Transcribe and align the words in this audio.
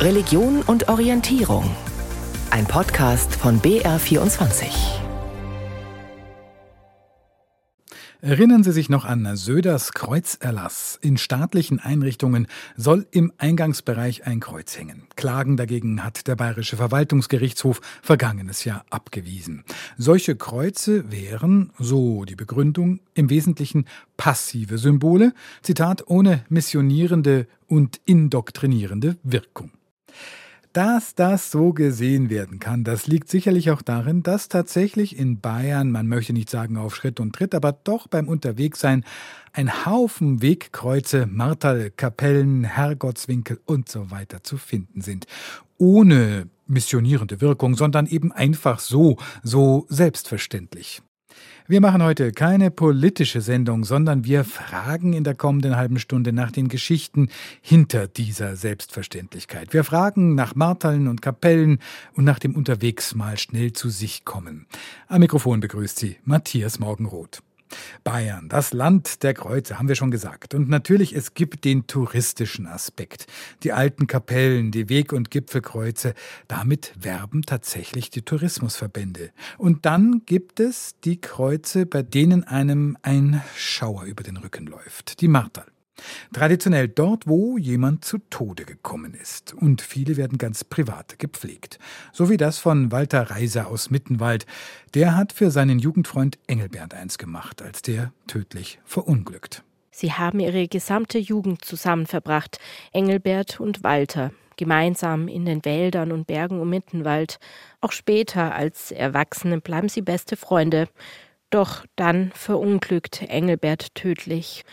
Religion 0.00 0.62
und 0.62 0.88
Orientierung. 0.88 1.76
Ein 2.50 2.64
Podcast 2.64 3.34
von 3.34 3.60
BR24. 3.60 4.64
Erinnern 8.22 8.62
Sie 8.64 8.72
sich 8.72 8.88
noch 8.88 9.04
an 9.04 9.36
Söders 9.36 9.92
Kreuzerlass. 9.92 10.98
In 11.02 11.18
staatlichen 11.18 11.80
Einrichtungen 11.80 12.46
soll 12.78 13.06
im 13.10 13.30
Eingangsbereich 13.36 14.26
ein 14.26 14.40
Kreuz 14.40 14.78
hängen. 14.78 15.06
Klagen 15.16 15.58
dagegen 15.58 16.02
hat 16.02 16.26
der 16.26 16.36
Bayerische 16.36 16.78
Verwaltungsgerichtshof 16.78 17.82
vergangenes 18.00 18.64
Jahr 18.64 18.86
abgewiesen. 18.88 19.64
Solche 19.98 20.34
Kreuze 20.34 21.12
wären, 21.12 21.74
so 21.78 22.24
die 22.24 22.36
Begründung, 22.36 23.00
im 23.12 23.28
Wesentlichen 23.28 23.84
passive 24.16 24.78
Symbole, 24.78 25.34
Zitat, 25.60 26.04
ohne 26.06 26.46
missionierende 26.48 27.46
und 27.66 28.00
indoktrinierende 28.06 29.18
Wirkung. 29.22 29.72
Dass 30.72 31.16
das 31.16 31.50
so 31.50 31.72
gesehen 31.72 32.30
werden 32.30 32.60
kann, 32.60 32.84
das 32.84 33.08
liegt 33.08 33.28
sicherlich 33.28 33.72
auch 33.72 33.82
darin, 33.82 34.22
dass 34.22 34.48
tatsächlich 34.48 35.18
in 35.18 35.40
Bayern, 35.40 35.90
man 35.90 36.06
möchte 36.06 36.32
nicht 36.32 36.48
sagen 36.48 36.76
auf 36.76 36.94
Schritt 36.94 37.18
und 37.18 37.34
Tritt, 37.34 37.56
aber 37.56 37.72
doch 37.72 38.06
beim 38.06 38.28
Unterwegssein 38.28 39.04
ein 39.52 39.84
Haufen 39.84 40.42
Wegkreuze, 40.42 41.26
Martal, 41.26 41.90
Kapellen, 41.90 42.62
Herrgottswinkel 42.62 43.60
und 43.66 43.88
so 43.88 44.12
weiter 44.12 44.44
zu 44.44 44.58
finden 44.58 45.00
sind. 45.00 45.26
Ohne 45.76 46.46
missionierende 46.68 47.40
Wirkung, 47.40 47.74
sondern 47.74 48.06
eben 48.06 48.30
einfach 48.30 48.78
so, 48.78 49.16
so 49.42 49.86
selbstverständlich. 49.88 51.02
Wir 51.70 51.80
machen 51.80 52.02
heute 52.02 52.32
keine 52.32 52.72
politische 52.72 53.40
Sendung, 53.40 53.84
sondern 53.84 54.24
wir 54.24 54.42
fragen 54.42 55.12
in 55.12 55.22
der 55.22 55.36
kommenden 55.36 55.76
halben 55.76 56.00
Stunde 56.00 56.32
nach 56.32 56.50
den 56.50 56.66
Geschichten 56.66 57.28
hinter 57.60 58.08
dieser 58.08 58.56
Selbstverständlichkeit. 58.56 59.72
Wir 59.72 59.84
fragen 59.84 60.34
nach 60.34 60.56
Marteln 60.56 61.06
und 61.06 61.22
Kapellen 61.22 61.78
und 62.14 62.24
nach 62.24 62.40
dem 62.40 62.56
Unterwegs 62.56 63.14
mal 63.14 63.38
schnell 63.38 63.72
zu 63.72 63.88
sich 63.88 64.24
kommen. 64.24 64.66
Am 65.06 65.20
Mikrofon 65.20 65.60
begrüßt 65.60 65.96
Sie 65.96 66.16
Matthias 66.24 66.80
Morgenroth. 66.80 67.40
Bayern, 68.04 68.48
das 68.48 68.72
Land 68.72 69.22
der 69.22 69.34
Kreuze, 69.34 69.78
haben 69.78 69.88
wir 69.88 69.94
schon 69.94 70.10
gesagt. 70.10 70.54
Und 70.54 70.68
natürlich, 70.68 71.14
es 71.14 71.34
gibt 71.34 71.64
den 71.64 71.86
touristischen 71.86 72.66
Aspekt. 72.66 73.26
Die 73.62 73.72
alten 73.72 74.06
Kapellen, 74.06 74.70
die 74.70 74.88
Weg- 74.88 75.12
und 75.12 75.30
Gipfelkreuze, 75.30 76.14
damit 76.48 76.92
werben 76.98 77.42
tatsächlich 77.42 78.10
die 78.10 78.22
Tourismusverbände. 78.22 79.30
Und 79.58 79.86
dann 79.86 80.22
gibt 80.26 80.60
es 80.60 80.96
die 81.04 81.20
Kreuze, 81.20 81.86
bei 81.86 82.02
denen 82.02 82.44
einem 82.44 82.96
ein 83.02 83.42
Schauer 83.56 84.04
über 84.04 84.22
den 84.22 84.36
Rücken 84.36 84.66
läuft. 84.66 85.20
Die 85.20 85.28
Martal. 85.28 85.66
Traditionell 86.32 86.88
dort, 86.88 87.26
wo 87.26 87.58
jemand 87.58 88.04
zu 88.04 88.18
Tode 88.30 88.64
gekommen 88.64 89.14
ist. 89.14 89.54
Und 89.54 89.82
viele 89.82 90.16
werden 90.16 90.38
ganz 90.38 90.64
privat 90.64 91.18
gepflegt. 91.18 91.78
So 92.12 92.30
wie 92.30 92.36
das 92.36 92.58
von 92.58 92.92
Walter 92.92 93.30
Reiser 93.30 93.68
aus 93.68 93.90
Mittenwald. 93.90 94.46
Der 94.94 95.16
hat 95.16 95.32
für 95.32 95.50
seinen 95.50 95.78
Jugendfreund 95.78 96.38
Engelbert 96.46 96.94
eins 96.94 97.18
gemacht, 97.18 97.62
als 97.62 97.82
der 97.82 98.12
tödlich 98.26 98.80
verunglückt. 98.84 99.62
Sie 99.90 100.12
haben 100.12 100.40
ihre 100.40 100.66
gesamte 100.66 101.18
Jugend 101.18 101.64
zusammen 101.64 102.06
verbracht, 102.06 102.58
Engelbert 102.92 103.60
und 103.60 103.82
Walter, 103.82 104.32
gemeinsam 104.56 105.28
in 105.28 105.44
den 105.44 105.64
Wäldern 105.64 106.12
und 106.12 106.26
Bergen 106.26 106.60
um 106.60 106.70
Mittenwald. 106.70 107.38
Auch 107.80 107.92
später 107.92 108.54
als 108.54 108.92
Erwachsene 108.92 109.60
bleiben 109.60 109.88
sie 109.88 110.02
beste 110.02 110.36
Freunde. 110.36 110.88
Doch 111.50 111.84
dann 111.96 112.30
verunglückt 112.34 113.22
Engelbert 113.22 113.94
tödlich. 113.94 114.64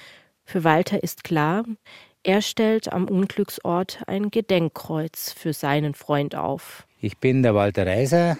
Für 0.49 0.63
Walter 0.63 1.03
ist 1.03 1.25
klar, 1.25 1.65
er 2.23 2.41
stellt 2.41 2.93
am 2.93 3.09
Unglücksort 3.09 3.99
ein 4.07 4.31
Gedenkkreuz 4.31 5.33
für 5.37 5.51
seinen 5.51 5.93
Freund 5.93 6.35
auf. 6.35 6.87
Ich 7.01 7.17
bin 7.17 7.43
der 7.43 7.53
Walter 7.53 7.85
Reiser, 7.85 8.37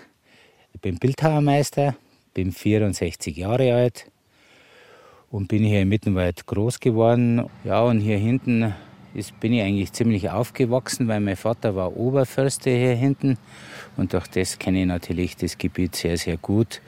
ich 0.74 0.80
bin 0.80 1.00
Bildhauermeister, 1.00 1.98
bin 2.34 2.54
64 2.54 3.36
Jahre 3.36 3.74
alt 3.74 4.10
und 5.32 5.50
bin 5.50 5.66
hier 5.66 5.82
in 5.82 5.90
Mittenwald 5.90 6.46
groß 6.46 6.80
geworden. 6.80 7.50
Ja, 7.66 7.82
und 7.82 8.00
hier 8.00 8.18
hinten 8.18 8.74
ist, 9.14 9.38
bin 9.42 9.52
ich 9.52 9.62
eigentlich 9.62 9.92
ziemlich 9.92 10.30
aufgewachsen, 10.30 11.10
weil 11.10 11.20
mein 11.20 11.36
Vater 11.36 11.76
war 11.76 11.98
Oberförster 11.98 12.72
hier 12.72 12.96
hinten 12.96 13.38
und 13.98 14.14
durch 14.14 14.28
das 14.28 14.58
kenne 14.58 14.80
ich 14.80 14.88
natürlich 14.88 15.36
das 15.36 15.58
Gebiet 15.58 15.98
sehr, 15.98 16.16
sehr 16.16 16.38
gut. 16.38 16.82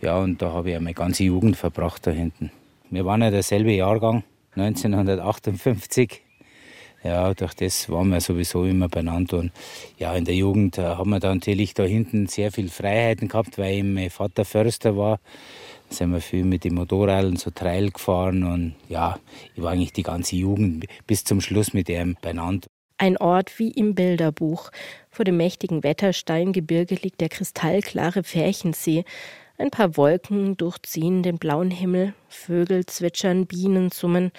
Ja, 0.00 0.16
und 0.16 0.40
da 0.40 0.50
habe 0.50 0.70
ich 0.70 0.80
meine 0.80 0.94
ganze 0.94 1.24
Jugend 1.24 1.58
verbracht 1.58 2.06
da 2.06 2.10
hinten. 2.10 2.50
Wir 2.88 3.04
waren 3.04 3.20
ja 3.20 3.30
derselbe 3.30 3.72
Jahrgang 3.72 4.24
1958. 4.54 6.22
Ja, 7.04 7.34
durch 7.34 7.54
das 7.54 7.88
waren 7.90 8.10
wir 8.10 8.20
sowieso 8.20 8.64
immer 8.64 8.88
beieinander. 8.88 9.38
Und 9.38 9.52
ja, 9.98 10.14
in 10.14 10.24
der 10.24 10.36
Jugend 10.36 10.78
äh, 10.78 10.82
haben 10.82 11.10
wir 11.10 11.18
da 11.18 11.34
natürlich 11.34 11.74
da 11.74 11.82
hinten 11.82 12.28
sehr 12.28 12.52
viel 12.52 12.68
Freiheiten 12.68 13.28
gehabt, 13.28 13.58
weil 13.58 13.82
mein 13.82 14.10
Vater 14.10 14.44
Förster 14.44 14.96
war. 14.96 15.18
Da 15.88 15.96
sind 15.96 16.12
wir 16.12 16.20
viel 16.20 16.44
mit 16.44 16.62
dem 16.62 16.74
Motorrad 16.74 17.24
und 17.24 17.40
so 17.40 17.50
Trail 17.50 17.90
gefahren. 17.90 18.44
Und 18.44 18.74
ja, 18.88 19.18
ich 19.54 19.62
war 19.62 19.72
eigentlich 19.72 19.92
die 19.92 20.04
ganze 20.04 20.36
Jugend 20.36 20.86
bis 21.06 21.24
zum 21.24 21.40
Schluss 21.40 21.72
mit 21.72 21.88
ihm 21.88 22.16
beieinander. 22.22 22.68
Ein 22.98 23.16
Ort 23.16 23.58
wie 23.58 23.72
im 23.72 23.96
Bilderbuch. 23.96 24.70
Vor 25.10 25.24
dem 25.24 25.36
mächtigen 25.36 25.82
Wettersteingebirge 25.82 26.94
liegt 26.94 27.20
der 27.20 27.30
kristallklare 27.30 28.22
Färchensee. 28.22 29.04
Ein 29.62 29.70
paar 29.70 29.96
Wolken 29.96 30.56
durchziehen 30.56 31.22
den 31.22 31.38
blauen 31.38 31.70
Himmel, 31.70 32.14
Vögel 32.28 32.84
zwitschern, 32.84 33.46
Bienen 33.46 33.92
summen, 33.92 34.32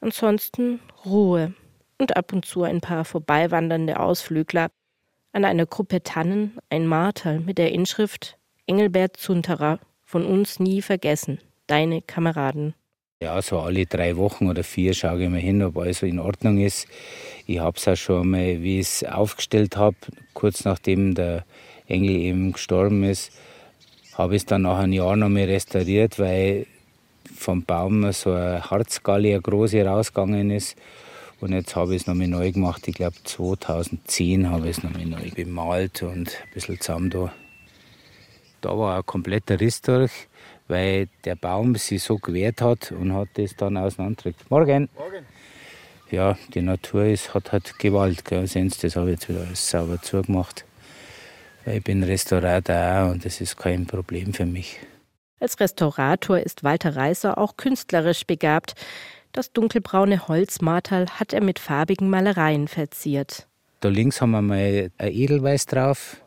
ansonsten 0.00 0.80
Ruhe 1.04 1.52
und 1.98 2.16
ab 2.16 2.32
und 2.32 2.46
zu 2.46 2.62
ein 2.62 2.80
paar 2.80 3.04
vorbeiwandernde 3.04 4.00
Ausflügler. 4.00 4.70
An 5.34 5.44
einer 5.44 5.66
Gruppe 5.66 6.02
Tannen 6.02 6.56
ein 6.70 6.86
Marterl 6.86 7.40
mit 7.40 7.58
der 7.58 7.72
Inschrift 7.72 8.38
Engelbert 8.66 9.18
Zunterer, 9.18 9.80
von 10.02 10.24
uns 10.24 10.58
nie 10.60 10.80
vergessen, 10.80 11.40
deine 11.66 12.00
Kameraden. 12.00 12.72
Ja, 13.22 13.42
so 13.42 13.58
alle 13.58 13.84
drei 13.84 14.16
Wochen 14.16 14.48
oder 14.48 14.64
vier 14.64 14.94
schaue 14.94 15.22
ich 15.22 15.28
mal 15.28 15.40
hin, 15.40 15.62
ob 15.62 15.76
alles 15.76 16.02
in 16.02 16.18
Ordnung 16.18 16.56
ist. 16.56 16.88
Ich 17.46 17.58
habe 17.58 17.76
es 17.76 17.86
auch 17.86 17.96
schon 17.96 18.30
mal, 18.30 18.62
wie 18.62 18.80
ich 18.80 18.86
es 18.86 19.04
aufgestellt 19.04 19.76
habe, 19.76 19.96
kurz 20.32 20.64
nachdem 20.64 21.14
der 21.14 21.44
Engel 21.86 22.16
eben 22.16 22.52
gestorben 22.52 23.04
ist, 23.04 23.30
habe 24.14 24.36
ich 24.36 24.42
es 24.42 24.46
dann 24.46 24.62
nach 24.62 24.78
einem 24.78 24.92
Jahr 24.92 25.16
noch 25.16 25.28
mal 25.28 25.44
restauriert, 25.44 26.18
weil 26.18 26.66
vom 27.34 27.64
Baum 27.64 28.10
so 28.12 28.32
eine 28.32 28.70
Harzgalle, 28.70 29.30
eine 29.30 29.40
große, 29.40 29.84
rausgegangen 29.84 30.50
ist. 30.50 30.76
Und 31.40 31.52
jetzt 31.52 31.74
habe 31.74 31.94
ich 31.94 32.02
es 32.02 32.06
nochmal 32.06 32.28
neu 32.28 32.52
gemacht. 32.52 32.86
Ich 32.86 32.94
glaube 32.94 33.16
2010 33.24 34.50
habe 34.50 34.68
ich 34.68 34.76
es 34.76 34.82
nochmal 34.82 35.06
neu 35.06 35.30
bemalt 35.34 36.02
und 36.02 36.28
ein 36.28 36.54
bisschen 36.54 36.80
zusammen 36.80 37.10
da. 37.10 37.32
Da 38.60 38.76
war 38.76 38.98
ein 38.98 39.06
kompletter 39.06 39.58
Riss 39.58 39.80
durch, 39.80 40.12
weil 40.68 41.08
der 41.24 41.36
Baum 41.36 41.76
sich 41.76 42.02
so 42.02 42.18
gewehrt 42.18 42.60
hat 42.60 42.92
und 42.92 43.14
hat 43.14 43.28
das 43.34 43.56
dann 43.56 43.78
auseinandergedrückt. 43.78 44.50
Morgen! 44.50 44.90
Morgen! 44.96 45.24
Ja, 46.10 46.36
die 46.52 46.60
Natur 46.60 47.04
ist, 47.04 47.32
hat 47.34 47.52
halt 47.52 47.78
Gewalt. 47.78 48.24
Gell? 48.24 48.46
Sehen 48.46 48.68
Sie, 48.68 48.80
das 48.82 48.96
habe 48.96 49.10
ich 49.10 49.20
jetzt 49.20 49.28
wieder 49.28 49.40
alles 49.40 49.70
sauber 49.70 50.02
zugemacht. 50.02 50.64
Ich 51.66 51.84
bin 51.84 52.02
Restaurator 52.02 53.10
und 53.10 53.24
das 53.24 53.40
ist 53.40 53.56
kein 53.56 53.86
Problem 53.86 54.32
für 54.32 54.46
mich. 54.46 54.78
Als 55.40 55.60
Restaurator 55.60 56.38
ist 56.38 56.64
Walter 56.64 56.96
Reiser 56.96 57.38
auch 57.38 57.56
künstlerisch 57.56 58.26
begabt. 58.26 58.74
Das 59.32 59.52
dunkelbraune 59.52 60.28
Holzmartal 60.28 61.06
hat 61.08 61.32
er 61.32 61.42
mit 61.42 61.58
farbigen 61.58 62.10
Malereien 62.10 62.66
verziert. 62.66 63.46
Da 63.80 63.88
links 63.88 64.20
haben 64.20 64.32
wir 64.32 64.42
mal 64.42 64.90
ein 64.98 65.12
Edelweiß 65.12 65.66
drauf. 65.66 66.20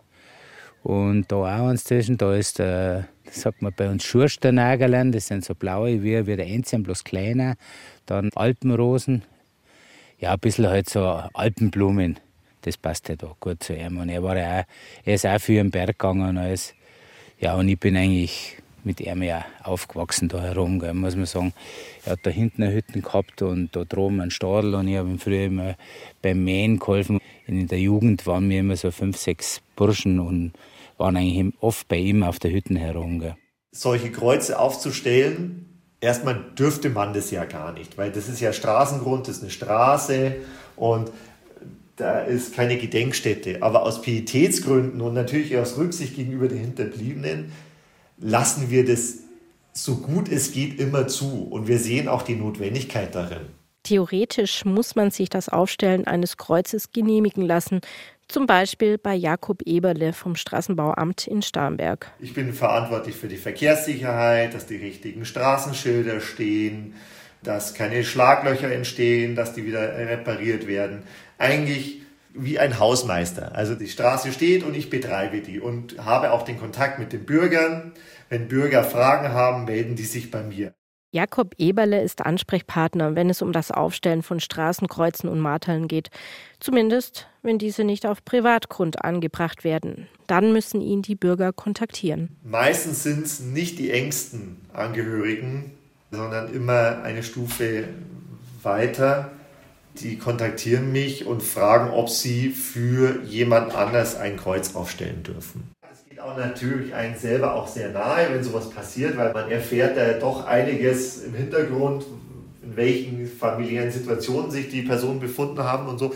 Und 0.83 1.31
da 1.31 1.35
auch 1.35 1.69
eins 1.69 1.83
zwischen, 1.85 2.17
da 2.17 2.33
ist, 2.33 2.59
äh, 2.59 3.03
das 3.25 3.41
sagt 3.41 3.61
man 3.61 3.73
bei 3.75 3.89
uns 3.89 4.03
Schursternagerlern, 4.03 5.11
das 5.11 5.27
sind 5.27 5.45
so 5.45 5.55
blaue 5.55 6.03
wie, 6.03 6.27
wie 6.27 6.35
der 6.35 6.47
Enzian, 6.47 6.83
bloß 6.83 7.03
kleiner. 7.03 7.55
Dann 8.05 8.29
Alpenrosen, 8.35 9.23
ja, 10.17 10.33
ein 10.33 10.39
bisschen 10.39 10.67
halt 10.67 10.89
so 10.89 11.05
Alpenblumen 11.33 12.19
das 12.65 12.77
passt 12.77 13.09
ja 13.09 13.15
da 13.15 13.35
gut 13.39 13.63
zu 13.63 13.75
ihm. 13.75 13.97
Und 13.97 14.09
er, 14.09 14.23
war 14.23 14.37
ja 14.37 14.61
auch, 14.61 14.63
er 15.05 15.13
ist 15.13 15.25
auch 15.25 15.39
für 15.39 15.53
den 15.53 15.71
Berg 15.71 15.99
gegangen. 15.99 16.27
Und 16.27 16.37
alles. 16.37 16.73
Ja, 17.39 17.55
und 17.55 17.67
ich 17.67 17.79
bin 17.79 17.95
eigentlich 17.95 18.57
mit 18.83 18.99
ihm 18.99 19.23
ja 19.23 19.45
aufgewachsen 19.63 20.27
da 20.27 20.41
herum, 20.41 20.79
gell, 20.79 20.93
muss 20.93 21.15
man 21.15 21.25
sagen. 21.25 21.53
Er 22.05 22.13
hat 22.13 22.19
da 22.23 22.29
hinten 22.29 22.63
eine 22.63 22.73
Hütte 22.73 22.99
gehabt 22.99 23.41
und 23.41 23.75
da 23.75 23.85
droben 23.85 24.21
einen 24.21 24.31
Stadel 24.31 24.75
und 24.75 24.87
ich 24.87 24.97
habe 24.97 25.09
ihm 25.09 25.19
früher 25.19 25.45
immer 25.45 25.75
beim 26.21 26.43
Mähen 26.43 26.79
geholfen. 26.79 27.19
In 27.47 27.67
der 27.67 27.79
Jugend 27.79 28.25
waren 28.27 28.49
wir 28.49 28.59
immer 28.59 28.75
so 28.75 28.91
fünf, 28.91 29.17
sechs 29.17 29.61
Burschen 29.75 30.19
und 30.19 30.53
waren 30.97 31.17
eigentlich 31.17 31.53
oft 31.59 31.87
bei 31.87 31.97
ihm 31.97 32.23
auf 32.23 32.39
der 32.39 32.51
Hütte 32.51 32.77
herum. 32.77 33.19
Gell. 33.19 33.35
Solche 33.71 34.11
Kreuze 34.11 34.59
aufzustellen, 34.59 35.81
erstmal 35.99 36.51
dürfte 36.57 36.89
man 36.89 37.13
das 37.13 37.31
ja 37.31 37.45
gar 37.45 37.73
nicht, 37.73 37.97
weil 37.97 38.11
das 38.11 38.29
ist 38.29 38.39
ja 38.41 38.53
Straßengrund, 38.53 39.27
das 39.27 39.37
ist 39.37 39.43
eine 39.43 39.51
Straße 39.51 40.35
und 40.75 41.11
da 41.95 42.21
ist 42.21 42.55
keine 42.55 42.77
Gedenkstätte. 42.77 43.61
Aber 43.61 43.83
aus 43.83 44.01
Pietätsgründen 44.01 45.01
und 45.01 45.13
natürlich 45.13 45.57
aus 45.57 45.77
Rücksicht 45.77 46.15
gegenüber 46.15 46.47
den 46.47 46.59
Hinterbliebenen 46.59 47.51
lassen 48.17 48.69
wir 48.69 48.85
das 48.85 49.19
so 49.73 49.97
gut 49.97 50.29
es 50.29 50.51
geht 50.51 50.79
immer 50.79 51.07
zu. 51.07 51.47
Und 51.49 51.67
wir 51.67 51.79
sehen 51.79 52.07
auch 52.07 52.21
die 52.21 52.35
Notwendigkeit 52.35 53.13
darin. 53.15 53.47
Theoretisch 53.83 54.63
muss 54.63 54.95
man 54.95 55.11
sich 55.11 55.29
das 55.29 55.49
Aufstellen 55.49 56.07
eines 56.07 56.37
Kreuzes 56.37 56.91
genehmigen 56.91 57.43
lassen, 57.43 57.81
Zum 58.29 58.47
Beispiel 58.47 58.97
bei 58.97 59.13
Jakob 59.15 59.61
Eberle 59.63 60.13
vom 60.13 60.35
Straßenbauamt 60.35 61.27
in 61.27 61.41
Starnberg. 61.41 62.11
Ich 62.19 62.33
bin 62.33 62.53
verantwortlich 62.53 63.15
für 63.15 63.27
die 63.27 63.37
Verkehrssicherheit, 63.37 64.53
dass 64.53 64.65
die 64.65 64.77
richtigen 64.77 65.25
Straßenschilder 65.25 66.21
stehen, 66.21 66.95
dass 67.43 67.73
keine 67.73 68.03
Schlaglöcher 68.03 68.71
entstehen, 68.71 69.35
dass 69.35 69.53
die 69.53 69.65
wieder 69.65 69.97
repariert 69.97 70.67
werden. 70.67 71.03
Eigentlich 71.37 72.01
wie 72.33 72.59
ein 72.59 72.79
Hausmeister. 72.79 73.55
Also 73.55 73.75
die 73.75 73.87
Straße 73.87 74.31
steht 74.31 74.63
und 74.63 74.75
ich 74.75 74.89
betreibe 74.89 75.41
die 75.41 75.59
und 75.59 76.03
habe 76.03 76.31
auch 76.31 76.43
den 76.43 76.59
Kontakt 76.59 76.99
mit 76.99 77.13
den 77.13 77.25
Bürgern. 77.25 77.91
Wenn 78.29 78.47
Bürger 78.47 78.83
Fragen 78.83 79.29
haben, 79.29 79.65
melden 79.65 79.95
die 79.95 80.03
sich 80.03 80.31
bei 80.31 80.41
mir. 80.41 80.73
Jakob 81.11 81.53
Eberle 81.59 82.01
ist 82.01 82.25
Ansprechpartner, 82.25 83.15
wenn 83.15 83.29
es 83.29 83.43
um 83.43 83.51
das 83.51 83.69
Aufstellen 83.69 84.23
von 84.23 84.39
Straßenkreuzen 84.39 85.29
und 85.29 85.39
Marteln 85.39 85.87
geht. 85.87 86.09
Zumindest, 86.59 87.27
wenn 87.43 87.59
diese 87.59 87.83
nicht 87.83 88.07
auf 88.07 88.25
Privatgrund 88.25 89.03
angebracht 89.03 89.63
werden. 89.63 90.07
Dann 90.25 90.53
müssen 90.53 90.81
ihn 90.81 91.03
die 91.03 91.13
Bürger 91.13 91.53
kontaktieren. 91.53 92.35
Meistens 92.43 93.03
sind 93.03 93.27
es 93.27 93.41
nicht 93.41 93.77
die 93.77 93.91
engsten 93.91 94.57
Angehörigen, 94.73 95.73
sondern 96.09 96.51
immer 96.51 97.03
eine 97.03 97.21
Stufe 97.21 97.89
weiter. 98.63 99.33
Die 100.01 100.17
kontaktieren 100.17 100.91
mich 100.91 101.25
und 101.25 101.43
fragen, 101.43 101.91
ob 101.91 102.09
sie 102.09 102.49
für 102.49 103.21
jemand 103.23 103.75
anders 103.75 104.15
ein 104.15 104.37
Kreuz 104.37 104.75
aufstellen 104.75 105.23
dürfen 105.23 105.73
auch 106.23 106.37
natürlich 106.37 106.93
einen 106.93 107.15
selber 107.15 107.55
auch 107.55 107.67
sehr 107.67 107.89
nahe, 107.89 108.33
wenn 108.33 108.43
sowas 108.43 108.69
passiert, 108.69 109.17
weil 109.17 109.33
man 109.33 109.51
erfährt 109.51 109.97
da 109.97 110.13
doch 110.13 110.45
einiges 110.45 111.23
im 111.23 111.35
Hintergrund, 111.35 112.05
in 112.61 112.75
welchen 112.75 113.27
familiären 113.27 113.91
Situationen 113.91 114.49
sich 114.49 114.69
die 114.69 114.83
Personen 114.83 115.19
befunden 115.19 115.61
haben 115.63 115.87
und 115.87 115.99
so. 115.99 116.13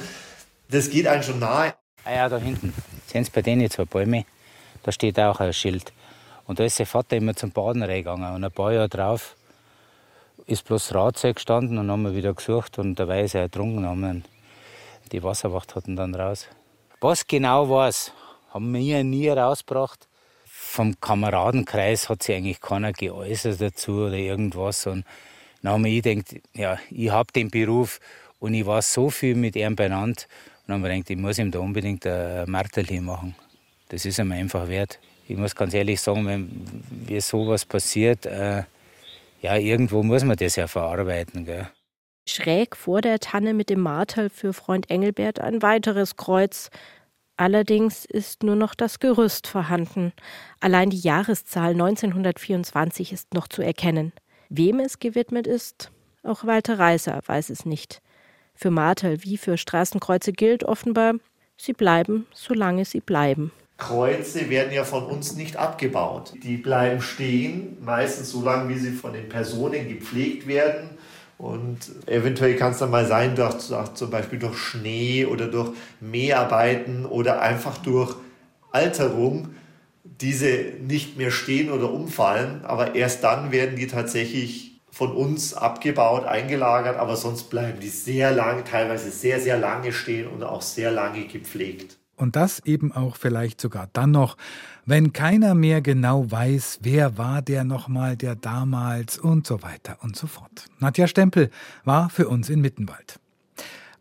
Das 0.69 0.89
geht 0.89 1.07
einem 1.07 1.23
schon 1.23 1.39
nahe. 1.39 1.73
Ah 2.03 2.13
ja, 2.13 2.29
da 2.29 2.37
hinten. 2.37 2.73
Sehen 3.05 3.23
Sie 3.23 3.31
bei 3.31 3.41
denen 3.41 3.69
zwei 3.69 3.85
Bäume? 3.85 4.25
Da 4.83 4.91
steht 4.91 5.19
auch 5.19 5.39
ein 5.39 5.53
Schild. 5.53 5.91
Und 6.45 6.59
da 6.59 6.63
ist 6.63 6.77
sein 6.77 6.85
Vater 6.85 7.17
immer 7.17 7.35
zum 7.35 7.51
Baden 7.51 7.83
reingegangen. 7.83 8.33
Und 8.33 8.43
ein 8.43 8.51
paar 8.51 8.71
Jahre 8.71 8.87
drauf 8.87 9.35
ist 10.47 10.63
bloß 10.63 10.95
Radzeug 10.95 11.35
gestanden 11.35 11.77
und 11.77 11.91
haben 11.91 12.03
wir 12.03 12.15
wieder 12.15 12.33
gesucht 12.33 12.79
und 12.79 12.95
dabei 12.95 13.23
ist 13.23 13.35
er 13.35 13.41
ertrunken. 13.41 13.85
Haben 13.85 14.23
die 15.11 15.21
Wasserwacht 15.21 15.75
hatten 15.75 15.95
dann 15.95 16.15
raus. 16.15 16.47
Was 17.01 17.27
genau 17.27 17.69
war 17.69 17.89
es, 17.89 18.11
haben 18.51 18.73
wir 18.73 19.03
nie 19.03 19.29
rausgebracht. 19.29 20.07
Vom 20.45 20.99
Kameradenkreis 20.99 22.09
hat 22.09 22.23
sich 22.23 22.35
eigentlich 22.35 22.61
keiner 22.61 22.93
geäußert 22.93 23.61
dazu 23.61 23.93
oder 23.93 24.15
irgendwas. 24.15 24.87
Und 24.87 25.05
dann 25.61 25.73
haben 25.73 25.85
wir 25.85 26.01
gedacht, 26.01 26.41
ja, 26.53 26.79
ich 26.89 27.09
habe 27.09 27.31
den 27.31 27.49
Beruf 27.49 27.99
und 28.39 28.53
ich 28.53 28.65
war 28.65 28.81
so 28.81 29.09
viel 29.09 29.35
mit 29.35 29.55
ihm 29.55 29.75
beieinander. 29.75 30.23
Und 30.23 30.27
dann 30.67 30.75
haben 30.75 30.83
wir 30.83 30.89
gedacht, 30.91 31.09
ich 31.09 31.17
muss 31.17 31.39
ihm 31.39 31.51
da 31.51 31.59
unbedingt 31.59 32.05
ein 32.05 32.49
Martel 32.49 33.01
machen. 33.01 33.35
Das 33.89 34.05
ist 34.05 34.19
ihm 34.19 34.31
einfach 34.31 34.67
wert. 34.67 34.99
Ich 35.27 35.37
muss 35.37 35.55
ganz 35.55 35.73
ehrlich 35.73 35.99
sagen, 35.99 36.25
wenn 36.25 36.65
wie 36.89 37.19
sowas 37.19 37.65
passiert, 37.65 38.25
äh, 38.25 38.63
ja, 39.41 39.55
irgendwo 39.57 40.03
muss 40.03 40.23
man 40.23 40.37
das 40.37 40.55
ja 40.55 40.67
verarbeiten. 40.67 41.45
Gell. 41.45 41.67
Schräg 42.27 42.75
vor 42.75 43.01
der 43.01 43.19
Tanne 43.19 43.53
mit 43.53 43.69
dem 43.69 43.79
Martel 43.79 44.29
für 44.29 44.53
Freund 44.53 44.89
Engelbert 44.89 45.39
ein 45.39 45.61
weiteres 45.61 46.15
Kreuz, 46.15 46.69
Allerdings 47.39 48.03
ist 48.03 48.41
nur 48.41 48.55
noch 48.55 48.73
das 48.73 48.97
Gerüst 48.99 49.45
vorhanden. 49.45 50.11
Allein 50.59 50.89
die 50.89 50.99
Jahreszahl 50.99 51.71
1924 51.73 53.13
ist 53.13 53.35
noch 53.35 53.47
zu 53.47 53.61
erkennen. 53.61 54.11
Wem 54.49 54.79
es 54.79 54.97
gewidmet 54.97 55.45
ist, 55.45 55.91
auch 56.23 56.45
Walter 56.45 56.79
Reiser 56.79 57.21
weiß 57.23 57.51
es 57.51 57.63
nicht. 57.63 58.01
Für 58.55 58.71
Martel 58.71 59.23
wie 59.23 59.37
für 59.37 59.57
Straßenkreuze 59.57 60.33
gilt 60.33 60.63
offenbar, 60.63 61.13
sie 61.57 61.73
bleiben, 61.73 62.25
solange 62.33 62.85
sie 62.85 63.01
bleiben. 63.01 63.51
Kreuze 63.77 64.49
werden 64.49 64.73
ja 64.73 64.83
von 64.83 65.05
uns 65.05 65.35
nicht 65.35 65.57
abgebaut. 65.57 66.33
Die 66.43 66.57
bleiben 66.57 67.01
stehen, 67.01 67.77
meistens 67.83 68.31
so 68.31 68.43
lange, 68.43 68.69
wie 68.69 68.79
sie 68.79 68.91
von 68.91 69.13
den 69.13 69.29
Personen 69.29 69.87
gepflegt 69.87 70.47
werden 70.47 70.97
und 71.37 71.77
eventuell 72.07 72.55
kann 72.55 72.71
es 72.71 72.79
dann 72.79 72.89
mal 72.89 73.05
sein, 73.05 73.35
durch, 73.35 73.67
durch, 73.67 73.93
zum 73.93 74.09
Beispiel 74.09 74.39
durch 74.39 74.57
Schnee 74.57 75.25
oder 75.25 75.47
durch 75.47 75.71
Mäharbeiten 75.99 77.05
oder 77.05 77.41
einfach 77.41 77.77
durch 77.77 78.15
Alterung, 78.71 79.49
diese 80.03 80.47
nicht 80.81 81.17
mehr 81.17 81.29
stehen 81.29 81.71
oder 81.71 81.91
umfallen. 81.91 82.65
Aber 82.65 82.95
erst 82.95 83.23
dann 83.23 83.51
werden 83.51 83.75
die 83.75 83.87
tatsächlich 83.87 84.81
von 84.89 85.11
uns 85.11 85.53
abgebaut, 85.53 86.25
eingelagert, 86.25 86.97
aber 86.97 87.15
sonst 87.15 87.51
bleiben 87.51 87.79
die 87.79 87.89
sehr 87.89 88.31
lange, 88.31 88.63
teilweise 88.63 89.11
sehr, 89.11 89.39
sehr 89.39 89.59
lange 89.59 89.93
stehen 89.93 90.27
und 90.27 90.43
auch 90.43 90.63
sehr 90.63 90.89
lange 90.89 91.27
gepflegt. 91.27 91.96
Und 92.17 92.35
das 92.35 92.59
eben 92.65 92.91
auch 92.91 93.15
vielleicht 93.15 93.61
sogar 93.61 93.89
dann 93.93 94.11
noch, 94.11 94.35
wenn 94.85 95.13
keiner 95.13 95.53
mehr 95.53 95.81
genau 95.81 96.29
weiß, 96.29 96.79
wer 96.81 97.17
war 97.17 97.41
der 97.41 97.63
nochmal, 97.63 98.17
der 98.17 98.35
damals 98.35 99.17
und 99.17 99.47
so 99.47 99.61
weiter 99.61 99.99
und 100.01 100.15
so 100.15 100.27
fort. 100.27 100.65
Nadja 100.79 101.07
Stempel 101.07 101.51
war 101.85 102.09
für 102.09 102.27
uns 102.27 102.49
in 102.49 102.59
Mittenwald. 102.59 103.19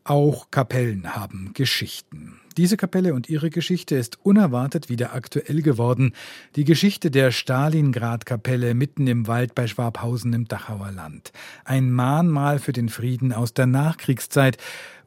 Auch 0.03 0.51
Kapellen 0.51 1.15
haben 1.15 1.51
Geschichten. 1.53 2.41
Diese 2.57 2.79
Kapelle 2.79 3.13
und 3.13 3.29
ihre 3.29 3.51
Geschichte 3.51 3.97
ist 3.97 4.25
unerwartet 4.25 4.89
wieder 4.89 5.15
aktuell 5.15 5.61
geworden. 5.61 6.13
Die 6.55 6.65
Geschichte 6.65 7.11
der 7.11 7.31
Stalingrad-Kapelle 7.31 8.73
mitten 8.73 9.07
im 9.09 9.27
Wald 9.27 9.55
bei 9.55 9.67
Schwabhausen 9.67 10.33
im 10.33 10.49
Dachauer 10.49 10.91
Land. 10.91 11.33
Ein 11.65 11.91
Mahnmal 11.91 12.59
für 12.59 12.73
den 12.73 12.89
Frieden 12.89 13.35
aus 13.35 13.53
der 13.53 13.67
Nachkriegszeit, 13.67 14.57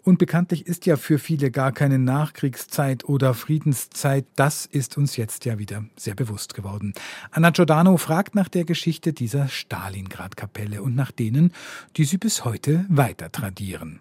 und 0.10 0.18
bekanntlich 0.18 0.66
ist 0.66 0.88
ja 0.88 0.98
für 0.98 1.20
viele 1.20 1.52
gar 1.52 1.72
keine 1.72 2.00
Nachkriegszeit 2.00 3.06
oder 3.06 3.36
Friedenszeit. 3.36 4.26
Das 4.36 4.66
ist 4.66 4.98
uns 4.98 5.16
jetzt 5.16 5.46
ja 5.46 5.60
wieder 5.60 5.86
sehr 5.96 6.16
bewusst 6.16 6.56
geworden. 6.56 6.94
Anna 7.32 7.52
Giordano 7.52 7.96
fragt 7.98 8.34
nach 8.34 8.50
der 8.50 8.66
Geschichte 8.66 9.14
dieser 9.14 9.48
Stalingrad-Kapelle 9.48 10.82
und 10.82 10.96
nach 10.96 11.12
denen, 11.12 11.54
die 11.96 12.06
sie 12.06 12.18
bis 12.18 12.44
heute 12.44 12.86
weiter 12.90 13.32
tradieren. 13.32 14.00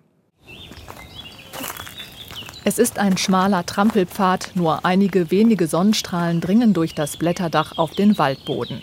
Es 2.65 2.79
ist 2.79 2.99
ein 2.99 3.17
schmaler 3.19 3.65
Trampelpfad, 3.65 4.53
nur 4.55 4.85
einige 4.85 5.31
wenige 5.31 5.67
Sonnenstrahlen 5.67 6.41
dringen 6.41 6.73
durch 6.73 6.95
das 6.95 7.19
Blätterdach 7.19 7.77
auf 7.77 7.93
den 7.93 8.19
Waldboden. 8.19 8.81